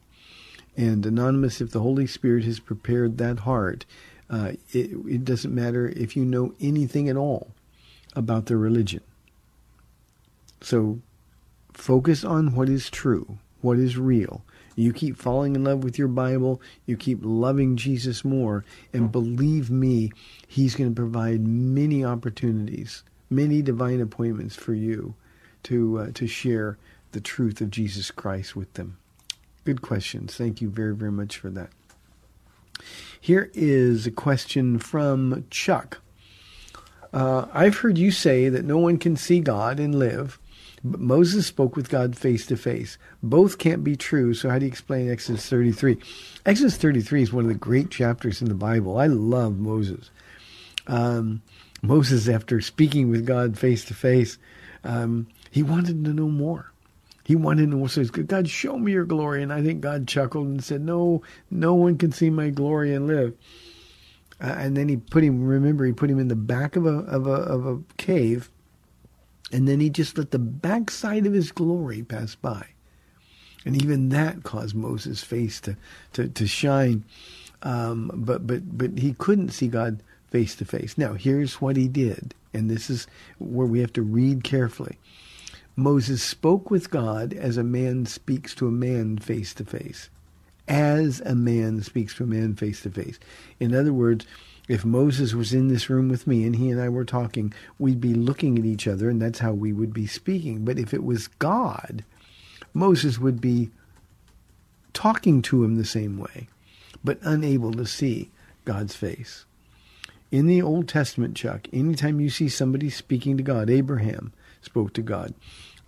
[0.77, 3.85] And anonymous, if the Holy Spirit has prepared that heart,
[4.29, 7.51] uh, it, it doesn't matter if you know anything at all
[8.15, 9.01] about their religion.
[10.61, 10.99] So
[11.73, 14.43] focus on what is true, what is real.
[14.75, 19.69] You keep falling in love with your Bible, you keep loving Jesus more, and believe
[19.69, 20.11] me,
[20.47, 25.13] He's going to provide many opportunities, many divine appointments for you
[25.63, 26.77] to uh, to share
[27.11, 28.97] the truth of Jesus Christ with them.
[29.63, 30.35] Good questions.
[30.35, 31.69] Thank you very, very much for that.
[33.19, 36.02] Here is a question from Chuck.
[37.13, 40.39] Uh, I've heard you say that no one can see God and live,
[40.83, 42.97] but Moses spoke with God face to face.
[43.21, 45.97] Both can't be true, so how do you explain Exodus 33?
[46.45, 48.97] Exodus 33 is one of the great chapters in the Bible.
[48.97, 50.09] I love Moses.
[50.87, 51.41] Um,
[51.83, 54.37] Moses, after speaking with God face to face,
[54.83, 56.71] um, he wanted to know more.
[57.25, 59.43] He wanted to so God, show me your glory.
[59.43, 63.07] And I think God chuckled and said, no, no one can see my glory and
[63.07, 63.33] live.
[64.43, 66.99] Uh, and then he put him, remember, he put him in the back of a,
[67.05, 68.51] of a, of a cave.
[69.53, 72.67] And then he just let the backside of his glory pass by.
[73.65, 75.77] And even that caused Moses' face to,
[76.13, 77.05] to, to shine.
[77.61, 80.97] Um, but, but, but he couldn't see God face to face.
[80.97, 82.35] Now, here's what he did.
[82.53, 83.07] And this is
[83.39, 84.97] where we have to read carefully.
[85.75, 90.09] Moses spoke with God as a man speaks to a man face to face.
[90.67, 93.19] As a man speaks to a man face to face.
[93.59, 94.25] In other words,
[94.67, 97.99] if Moses was in this room with me and he and I were talking, we'd
[97.99, 100.63] be looking at each other and that's how we would be speaking.
[100.63, 102.05] But if it was God,
[102.73, 103.71] Moses would be
[104.93, 106.47] talking to him the same way,
[107.03, 108.31] but unable to see
[108.63, 109.45] God's face.
[110.31, 115.01] In the Old Testament, Chuck, anytime you see somebody speaking to God, Abraham spoke to
[115.01, 115.33] God,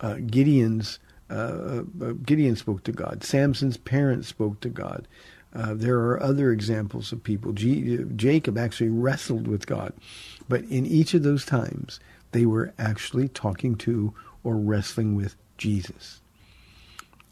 [0.01, 0.99] uh, Gideon's
[1.29, 5.07] uh, uh, Gideon spoke to God, Samson's parents spoke to God.
[5.53, 7.53] Uh, there are other examples of people.
[7.53, 9.93] G- Jacob actually wrestled with God,
[10.49, 11.99] but in each of those times,
[12.31, 14.13] they were actually talking to
[14.43, 16.21] or wrestling with Jesus.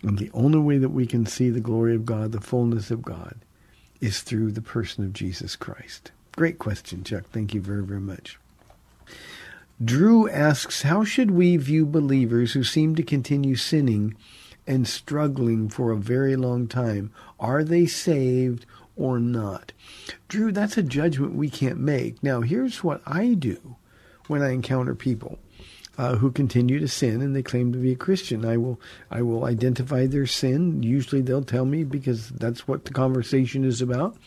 [0.01, 3.01] And the only way that we can see the glory of God, the fullness of
[3.01, 3.35] God,
[4.01, 6.11] is through the person of Jesus Christ.
[6.35, 7.25] Great question, Chuck.
[7.31, 8.37] Thank you very, very much.
[9.83, 14.15] Drew asks, how should we view believers who seem to continue sinning
[14.67, 17.11] and struggling for a very long time?
[17.39, 18.65] Are they saved
[18.95, 19.71] or not?
[20.27, 22.21] Drew, that's a judgment we can't make.
[22.23, 23.75] Now, here's what I do
[24.27, 25.39] when I encounter people
[25.97, 28.45] uh, who continue to sin and they claim to be a Christian.
[28.45, 28.79] I will
[29.11, 30.83] I will identify their sin.
[30.83, 34.17] Usually they'll tell me because that's what the conversation is about.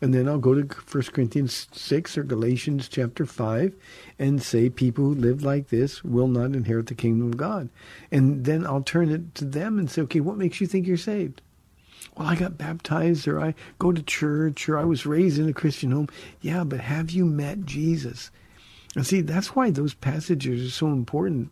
[0.00, 3.74] And then I'll go to 1 Corinthians 6 or Galatians chapter 5
[4.18, 7.68] and say people who live like this will not inherit the kingdom of God.
[8.12, 10.96] And then I'll turn it to them and say, okay, what makes you think you're
[10.96, 11.42] saved?
[12.16, 15.52] Well, I got baptized or I go to church or I was raised in a
[15.52, 16.08] Christian home.
[16.40, 18.30] Yeah, but have you met Jesus?
[18.94, 21.50] And see, that's why those passages are so important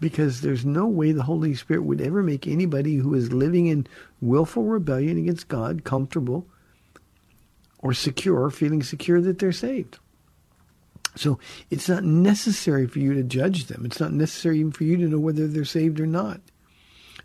[0.00, 3.86] because there's no way the Holy Spirit would ever make anybody who is living in
[4.20, 6.46] willful rebellion against God comfortable
[7.84, 9.98] or secure, feeling secure that they're saved.
[11.16, 11.38] So
[11.70, 13.84] it's not necessary for you to judge them.
[13.84, 16.40] It's not necessary even for you to know whether they're saved or not.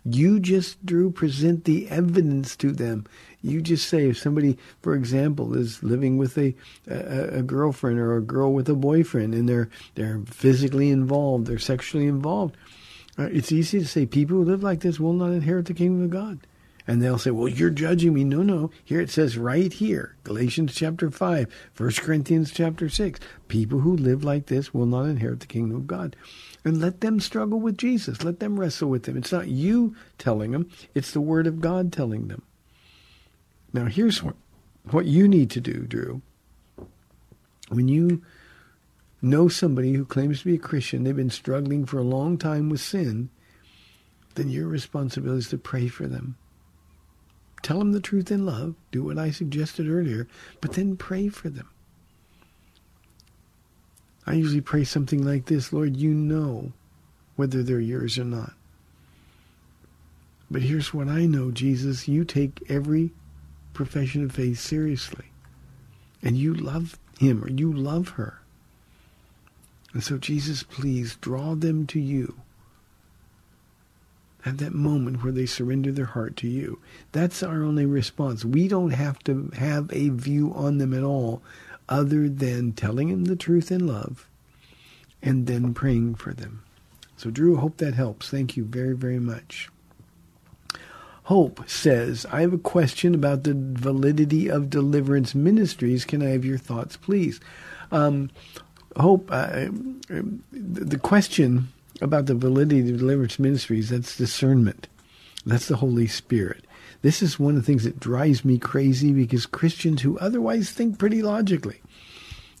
[0.04, 3.06] You just, Drew, present the evidence to them.
[3.42, 6.54] You just say if somebody, for example, is living with a,
[6.86, 11.58] a, a girlfriend or a girl with a boyfriend and they're they're physically involved, they're
[11.58, 12.56] sexually involved.
[13.18, 16.04] Uh, it's easy to say people who live like this will not inherit the kingdom
[16.04, 16.38] of God.
[16.90, 18.24] And they'll say, well, you're judging me.
[18.24, 18.72] No, no.
[18.84, 23.20] Here it says right here, Galatians chapter 5, 1 Corinthians chapter 6.
[23.46, 26.16] People who live like this will not inherit the kingdom of God.
[26.64, 28.24] And let them struggle with Jesus.
[28.24, 29.16] Let them wrestle with him.
[29.16, 30.68] It's not you telling them.
[30.92, 32.42] It's the word of God telling them.
[33.72, 34.34] Now, here's what,
[34.90, 36.22] what you need to do, Drew.
[37.68, 38.20] When you
[39.22, 42.68] know somebody who claims to be a Christian, they've been struggling for a long time
[42.68, 43.30] with sin,
[44.34, 46.34] then your responsibility is to pray for them.
[47.62, 48.74] Tell them the truth in love.
[48.90, 50.26] Do what I suggested earlier,
[50.60, 51.68] but then pray for them.
[54.26, 56.72] I usually pray something like this Lord, you know
[57.36, 58.52] whether they're yours or not.
[60.50, 62.08] But here's what I know, Jesus.
[62.08, 63.12] You take every
[63.72, 65.26] profession of faith seriously.
[66.22, 68.40] And you love him or you love her.
[69.92, 72.40] And so, Jesus, please draw them to you.
[74.42, 76.80] Have that moment where they surrender their heart to you.
[77.12, 78.44] That's our only response.
[78.44, 81.42] We don't have to have a view on them at all
[81.88, 84.26] other than telling them the truth in love
[85.22, 86.62] and then praying for them.
[87.16, 88.30] So, Drew, hope that helps.
[88.30, 89.68] Thank you very, very much.
[91.24, 96.04] Hope says, I have a question about the validity of deliverance ministries.
[96.04, 97.40] Can I have your thoughts, please?
[97.92, 98.30] Um,
[98.96, 99.66] Hope, uh,
[100.50, 101.68] the question
[102.00, 104.88] about the validity of deliverance ministries, that's discernment.
[105.44, 106.64] That's the Holy Spirit.
[107.02, 110.98] This is one of the things that drives me crazy because Christians who otherwise think
[110.98, 111.80] pretty logically,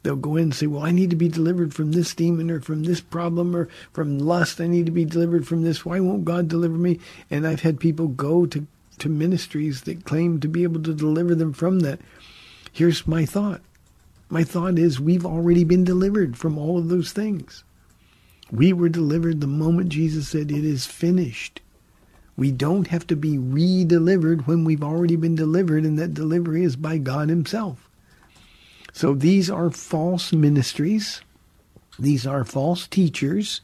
[0.02, 2.60] they'll go in and say, well, I need to be delivered from this demon or
[2.60, 4.60] from this problem or from lust.
[4.60, 5.84] I need to be delivered from this.
[5.84, 7.00] Why won't God deliver me?
[7.30, 8.66] And I've had people go to,
[8.98, 12.00] to ministries that claim to be able to deliver them from that.
[12.72, 13.60] Here's my thought.
[14.30, 17.64] My thought is we've already been delivered from all of those things.
[18.50, 21.60] We were delivered the moment Jesus said, it is finished.
[22.36, 26.74] We don't have to be re-delivered when we've already been delivered, and that delivery is
[26.74, 27.88] by God himself.
[28.92, 31.20] So these are false ministries.
[31.98, 33.60] These are false teachers.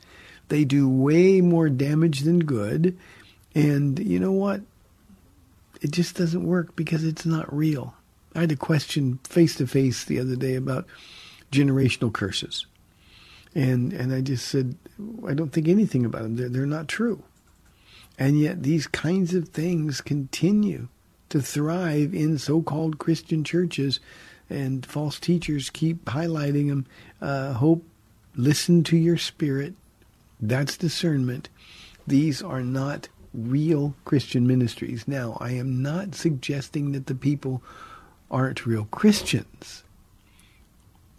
[0.48, 2.96] They do way more damage than good.
[3.54, 4.60] And you know what?
[5.80, 7.94] It just doesn't work because it's not real.
[8.34, 10.86] I had a question face to face the other day about
[11.50, 12.66] generational curses.
[13.56, 14.76] And and I just said
[15.26, 16.36] I don't think anything about them.
[16.36, 17.22] They're they're not true.
[18.18, 20.88] And yet these kinds of things continue
[21.30, 23.98] to thrive in so-called Christian churches
[24.48, 26.86] and false teachers keep highlighting them.
[27.20, 27.82] Uh, hope,
[28.36, 29.74] listen to your spirit.
[30.40, 31.48] That's discernment.
[32.06, 35.08] These are not real Christian ministries.
[35.08, 37.62] Now, I am not suggesting that the people
[38.30, 39.82] aren't real Christians.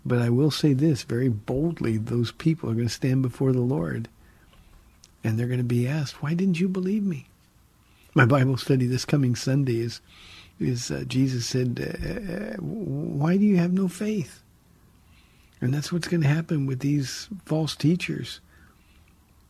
[0.07, 3.59] But I will say this very boldly those people are going to stand before the
[3.59, 4.07] Lord
[5.23, 7.27] and they're going to be asked, Why didn't you believe me?
[8.13, 9.99] My Bible study this coming Sunday is
[10.59, 14.41] is uh, Jesus said, uh, uh, "Why do you have no faith?"
[15.59, 18.39] And that's what's going to happen with these false teachers.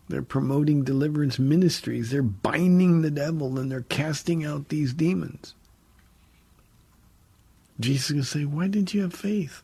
[0.09, 2.11] They're promoting deliverance ministries.
[2.11, 5.53] They're binding the devil and they're casting out these demons.
[7.79, 9.63] Jesus is going to say, Why didn't you have faith?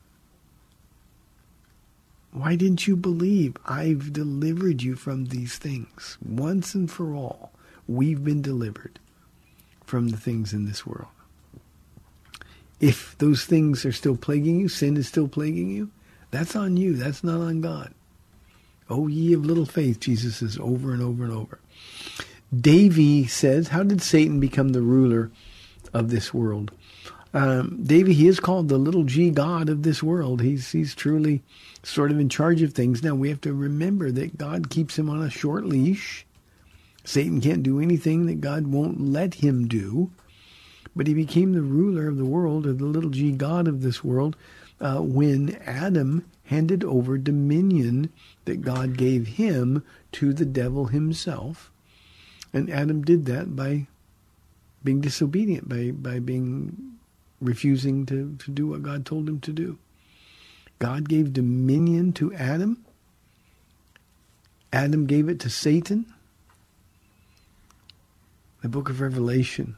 [2.34, 3.56] Why didn't you believe?
[3.64, 6.18] I've delivered you from these things.
[6.20, 7.52] Once and for all,
[7.86, 8.98] we've been delivered
[9.84, 11.12] from the things in this world.
[12.80, 15.90] If those things are still plaguing you, sin is still plaguing you,
[16.32, 16.94] that's on you.
[16.96, 17.94] That's not on God.
[18.90, 21.60] Oh, ye of little faith, Jesus says over and over and over.
[22.52, 25.30] Davy says, How did Satan become the ruler
[25.92, 26.72] of this world?
[27.34, 30.40] Um, Davy, he is called the little g God of this world.
[30.40, 31.42] He's, he's truly
[31.82, 33.02] sort of in charge of things.
[33.02, 36.24] Now, we have to remember that God keeps him on a short leash.
[37.04, 40.10] Satan can't do anything that God won't let him do
[40.96, 44.04] but he became the ruler of the world, or the little g God of this
[44.04, 44.36] world,
[44.80, 48.12] uh, when Adam handed over dominion
[48.44, 49.82] that God gave him
[50.12, 51.70] to the devil himself.
[52.52, 53.86] And Adam did that by
[54.84, 56.93] being disobedient, by, by being
[57.44, 59.78] refusing to, to do what God told him to do.
[60.78, 62.84] God gave dominion to Adam.
[64.72, 66.06] Adam gave it to Satan.
[68.62, 69.76] The book of Revelation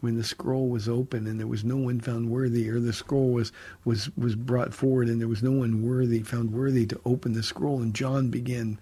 [0.00, 3.30] when the scroll was open and there was no one found worthy, or the scroll
[3.30, 3.52] was,
[3.84, 7.42] was, was brought forward and there was no one worthy, found worthy to open the
[7.42, 8.78] scroll, and John began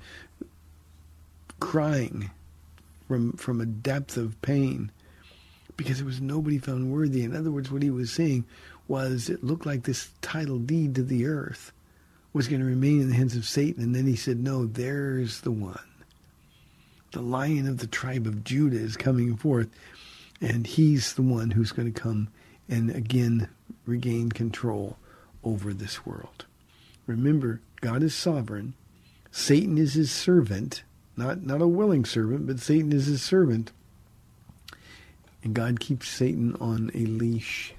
[1.58, 2.30] crying
[3.08, 4.90] from, from a depth of pain
[5.76, 7.22] because there was nobody found worthy.
[7.22, 8.44] In other words, what he was saying
[8.88, 11.72] was it looked like this title deed to the earth
[12.32, 13.82] was going to remain in the hands of Satan.
[13.82, 15.80] And then he said, no, there's the one.
[17.12, 19.68] The lion of the tribe of Judah is coming forth
[20.40, 22.28] and he's the one who's going to come
[22.68, 23.48] and again
[23.86, 24.96] regain control
[25.44, 26.44] over this world.
[27.06, 28.74] Remember, God is sovereign.
[29.30, 30.82] Satan is his servant,
[31.16, 33.70] not, not a willing servant, but Satan is his servant.
[35.46, 37.72] And God keeps Satan on a leash.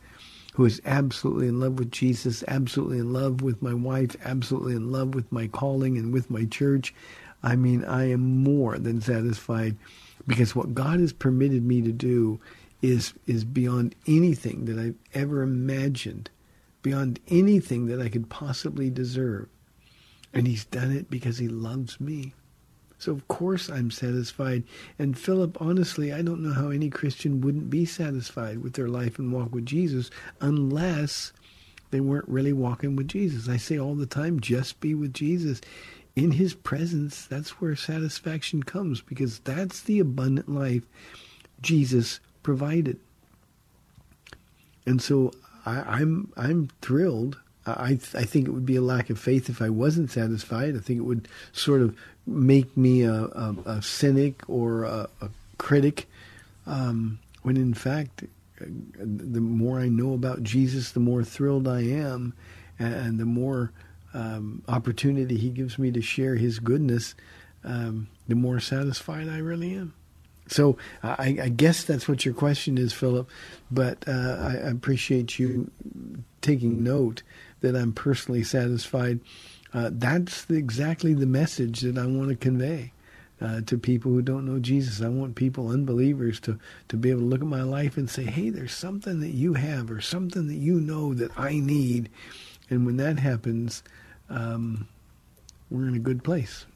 [0.54, 4.92] who is absolutely in love with Jesus, absolutely in love with my wife, absolutely in
[4.92, 6.94] love with my calling and with my church.
[7.42, 9.76] I mean, I am more than satisfied
[10.26, 12.40] because what God has permitted me to do
[12.82, 16.30] is is beyond anything that I've ever imagined,
[16.82, 19.48] beyond anything that I could possibly deserve.
[20.34, 22.34] And he's done it because he loves me.
[22.98, 24.62] So of course I'm satisfied.
[24.98, 29.18] And Philip, honestly, I don't know how any Christian wouldn't be satisfied with their life
[29.18, 30.10] and walk with Jesus
[30.40, 31.32] unless
[31.90, 33.48] they weren't really walking with Jesus.
[33.48, 35.60] I say all the time, just be with Jesus.
[36.14, 40.84] In his presence, that's where satisfaction comes because that's the abundant life
[41.60, 42.98] Jesus provided.
[44.86, 45.32] And so
[45.64, 47.38] I, am I'm, I'm thrilled.
[47.64, 50.74] I I think it would be a lack of faith if I wasn't satisfied.
[50.74, 51.96] I think it would sort of
[52.26, 56.08] make me a, a, a cynic or a, a critic,
[56.66, 58.24] um, when in fact,
[58.60, 62.34] the more I know about Jesus, the more thrilled I am,
[62.78, 63.72] and the more
[64.14, 67.14] um, opportunity He gives me to share His goodness,
[67.64, 69.94] um, the more satisfied I really am.
[70.52, 73.28] So I, I, guess that's what your question is, Philip.
[73.70, 75.70] But uh, I appreciate you
[76.42, 77.22] taking note
[77.60, 79.20] that I'm personally satisfied.
[79.72, 82.92] Uh, that's the, exactly the message that I want to convey.
[83.40, 85.02] Uh, to people who don't know Jesus.
[85.02, 88.22] I want people, unbelievers, to, to be able to look at my life and say,
[88.22, 92.08] hey, there's something that you have or something that you know that I need.
[92.70, 93.82] And when that happens,
[94.30, 94.86] um,
[95.70, 96.66] we're in a good place.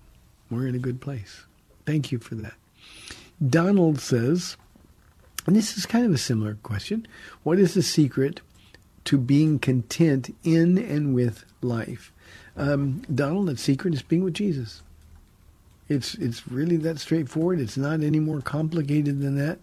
[0.51, 1.45] We're in a good place.
[1.85, 2.55] Thank you for that.
[3.45, 4.57] Donald says,
[5.47, 7.07] and this is kind of a similar question
[7.43, 8.41] What is the secret
[9.05, 12.13] to being content in and with life?
[12.57, 14.83] Um, Donald, the secret is being with Jesus.
[15.89, 17.61] It's it's really that straightforward.
[17.61, 19.59] It's not any more complicated than that.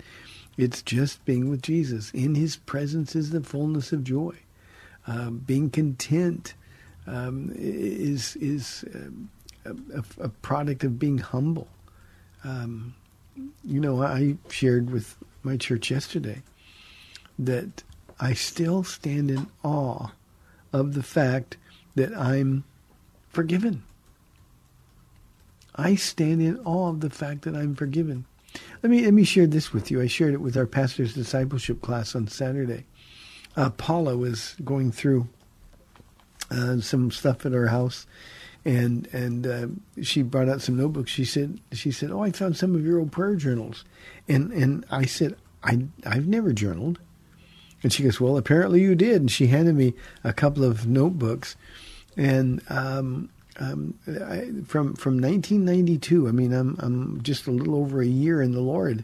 [0.55, 2.11] It's just being with Jesus.
[2.11, 4.35] In His presence is the fullness of joy.
[5.05, 6.53] Uh, being content
[7.07, 9.29] um, is is um,
[9.65, 11.67] a, a, product of being humble.
[12.45, 12.95] Um,
[13.63, 16.41] you know, I shared with my church yesterday
[17.39, 17.83] that
[18.19, 20.09] I still stand in awe
[20.71, 21.57] of the fact
[21.95, 22.63] that I'm
[23.29, 23.83] forgiven.
[25.75, 28.25] I stand in awe of the fact that I'm forgiven.
[28.83, 30.01] Let me let me share this with you.
[30.01, 32.85] I shared it with our pastor's discipleship class on Saturday.
[33.55, 35.27] Uh, Paula was going through
[36.51, 38.05] uh, some stuff at our house,
[38.65, 39.67] and and uh,
[40.01, 41.11] she brought out some notebooks.
[41.11, 43.83] She said she said, "Oh, I found some of your old prayer journals,"
[44.27, 46.99] and and I said, "I I've never journaled,"
[47.81, 49.93] and she goes, "Well, apparently you did." And she handed me
[50.23, 51.55] a couple of notebooks,
[52.15, 56.27] and um, um, I, from from 1992.
[56.27, 59.03] I mean, I'm I'm just a little over a year in the Lord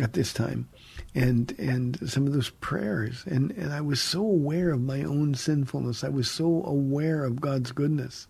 [0.00, 0.68] at this time,
[1.14, 5.34] and and some of those prayers, and and I was so aware of my own
[5.34, 6.04] sinfulness.
[6.04, 8.28] I was so aware of God's goodness.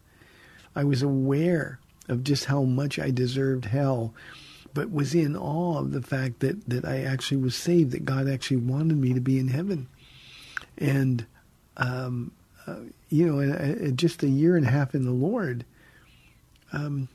[0.75, 4.15] I was aware of just how much I deserved hell,
[4.75, 7.93] but was in awe of the fact that that I actually was saved.
[7.93, 9.89] That God actually wanted me to be in heaven,
[10.79, 11.27] and.
[11.77, 12.33] Um,
[12.67, 12.77] uh,
[13.09, 15.65] you know, in just a year and a half in the Lord,
[16.73, 17.09] um,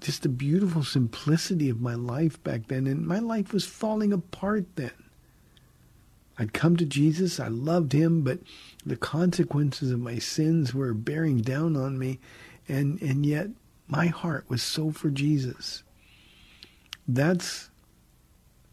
[0.00, 2.86] just the beautiful simplicity of my life back then.
[2.86, 4.92] And my life was falling apart then.
[6.40, 8.38] I'd come to Jesus, I loved him, but
[8.86, 12.18] the consequences of my sins were bearing down on me.
[12.66, 13.48] And, and yet
[13.88, 15.82] my heart was so for Jesus.
[17.06, 17.68] That's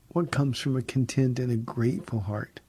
[0.07, 2.61] what comes from a content and a grateful heart.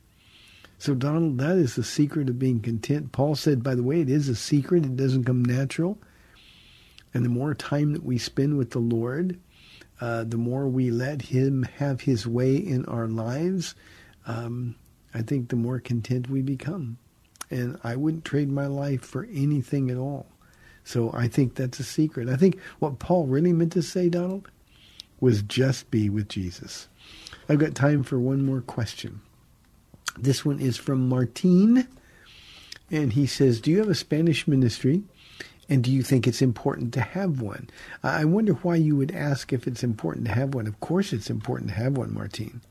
[0.79, 3.13] So, Donald, that is the secret of being content.
[3.13, 4.85] Paul said, by the way, it is a secret.
[4.85, 5.97] It doesn't come natural.
[7.15, 9.39] And the more time that we spend with the Lord,
[10.01, 13.77] uh, the more we let Him have His way in our lives,
[14.27, 14.75] um,
[15.19, 16.97] I think the more content we become.
[17.51, 20.27] And I wouldn't trade my life for anything at all.
[20.85, 22.29] So I think that's a secret.
[22.29, 24.49] I think what Paul really meant to say, Donald,
[25.21, 26.89] was just be with Jesus.
[27.49, 29.21] I've got time for one more question.
[30.17, 31.89] This one is from Martin,
[32.91, 35.03] and he says, Do you have a Spanish ministry?
[35.69, 37.69] And do you think it's important to have one?
[38.03, 40.67] I wonder why you would ask if it's important to have one.
[40.67, 42.63] Of course, it's important to have one, Martin.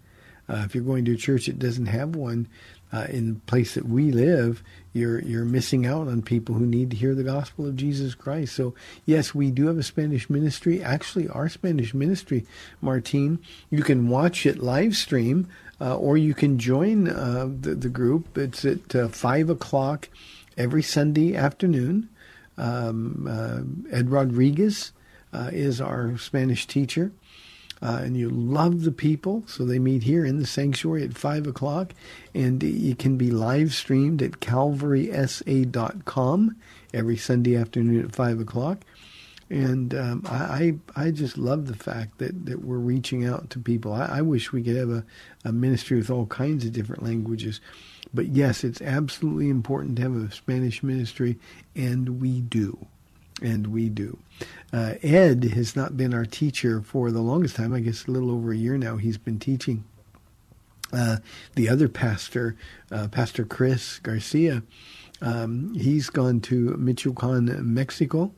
[0.49, 2.47] Uh, if you're going to a church that doesn't have one
[2.93, 6.89] uh, in the place that we live, you're you're missing out on people who need
[6.89, 8.55] to hear the gospel of Jesus Christ.
[8.55, 8.73] So
[9.05, 10.81] yes, we do have a Spanish ministry.
[10.81, 12.45] Actually, our Spanish ministry,
[12.81, 13.39] Martin,
[13.69, 15.47] you can watch it live stream
[15.79, 18.37] uh, or you can join uh, the, the, group.
[18.37, 20.09] It's at uh, 5 o'clock
[20.57, 22.09] every Sunday afternoon.
[22.57, 24.91] Um, uh, Ed Rodriguez
[25.51, 27.11] is our Spanish teacher.
[27.81, 31.47] Uh, and you love the people, so they meet here in the sanctuary at 5
[31.47, 31.93] o'clock.
[32.33, 36.55] And it can be live streamed at calvarysa.com
[36.93, 38.83] every Sunday afternoon at 5 o'clock.
[39.49, 43.93] And um, I, I just love the fact that, that we're reaching out to people.
[43.93, 45.05] I, I wish we could have a,
[45.45, 47.61] a ministry with all kinds of different languages.
[48.13, 51.37] But yes, it's absolutely important to have a Spanish ministry,
[51.75, 52.87] and we do.
[53.41, 54.17] And we do.
[54.73, 57.73] Uh, Ed has not been our teacher for the longest time.
[57.73, 59.83] I guess a little over a year now he's been teaching.
[60.91, 61.17] Uh,
[61.55, 62.55] the other pastor,
[62.91, 64.63] uh, Pastor Chris Garcia,
[65.21, 68.31] um, he's gone to Michoacan, Mexico,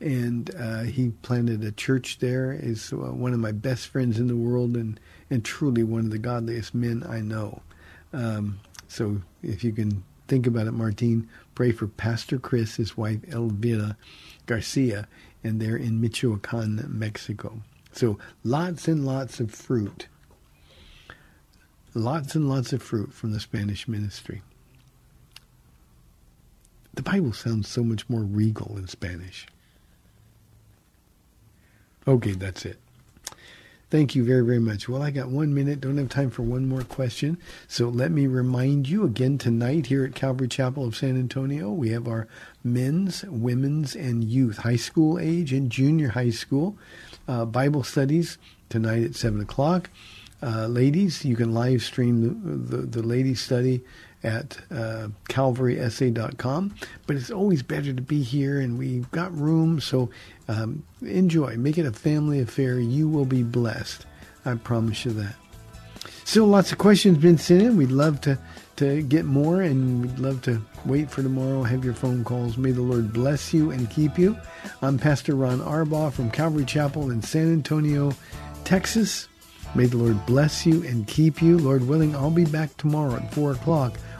[0.00, 2.52] and uh, he planted a church there.
[2.52, 4.98] Is uh, one of my best friends in the world, and
[5.30, 7.62] and truly one of the godliest men I know.
[8.12, 11.28] Um, so if you can think about it, Martine,
[11.60, 13.94] pray for Pastor Chris, his wife Elvira
[14.46, 15.06] Garcia,
[15.44, 17.60] and they're in Michoacan, Mexico.
[17.92, 20.06] So lots and lots of fruit.
[21.92, 24.40] Lots and lots of fruit from the Spanish ministry.
[26.94, 29.46] The Bible sounds so much more regal in Spanish.
[32.08, 32.78] Okay, that's it.
[33.90, 34.88] Thank you very, very much.
[34.88, 35.80] Well, I got one minute.
[35.80, 37.38] Don't have time for one more question.
[37.66, 41.88] So let me remind you again tonight here at Calvary Chapel of San Antonio, we
[41.90, 42.28] have our
[42.62, 46.78] men's, women's, and youth, high school age and junior high school
[47.26, 48.38] uh, Bible studies
[48.68, 49.90] tonight at 7 o'clock.
[50.40, 52.22] Uh, ladies, you can live stream
[52.68, 53.80] the, the, the ladies' study
[54.22, 56.74] at uh, calvarysa.com.
[57.06, 60.10] But it's always better to be here, and we've got room, so
[60.48, 61.56] um, enjoy.
[61.56, 62.78] Make it a family affair.
[62.78, 64.06] You will be blessed.
[64.44, 65.34] I promise you that.
[66.24, 67.76] Still, lots of questions been sent in.
[67.76, 68.38] We'd love to
[68.76, 71.62] to get more, and we'd love to wait for tomorrow.
[71.62, 72.56] Have your phone calls.
[72.56, 74.38] May the Lord bless you and keep you.
[74.80, 78.12] I'm Pastor Ron Arbaugh from Calvary Chapel in San Antonio,
[78.64, 79.28] Texas.
[79.74, 81.58] May the Lord bless you and keep you.
[81.58, 83.98] Lord willing, I'll be back tomorrow at 4 o'clock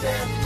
[0.00, 0.39] stand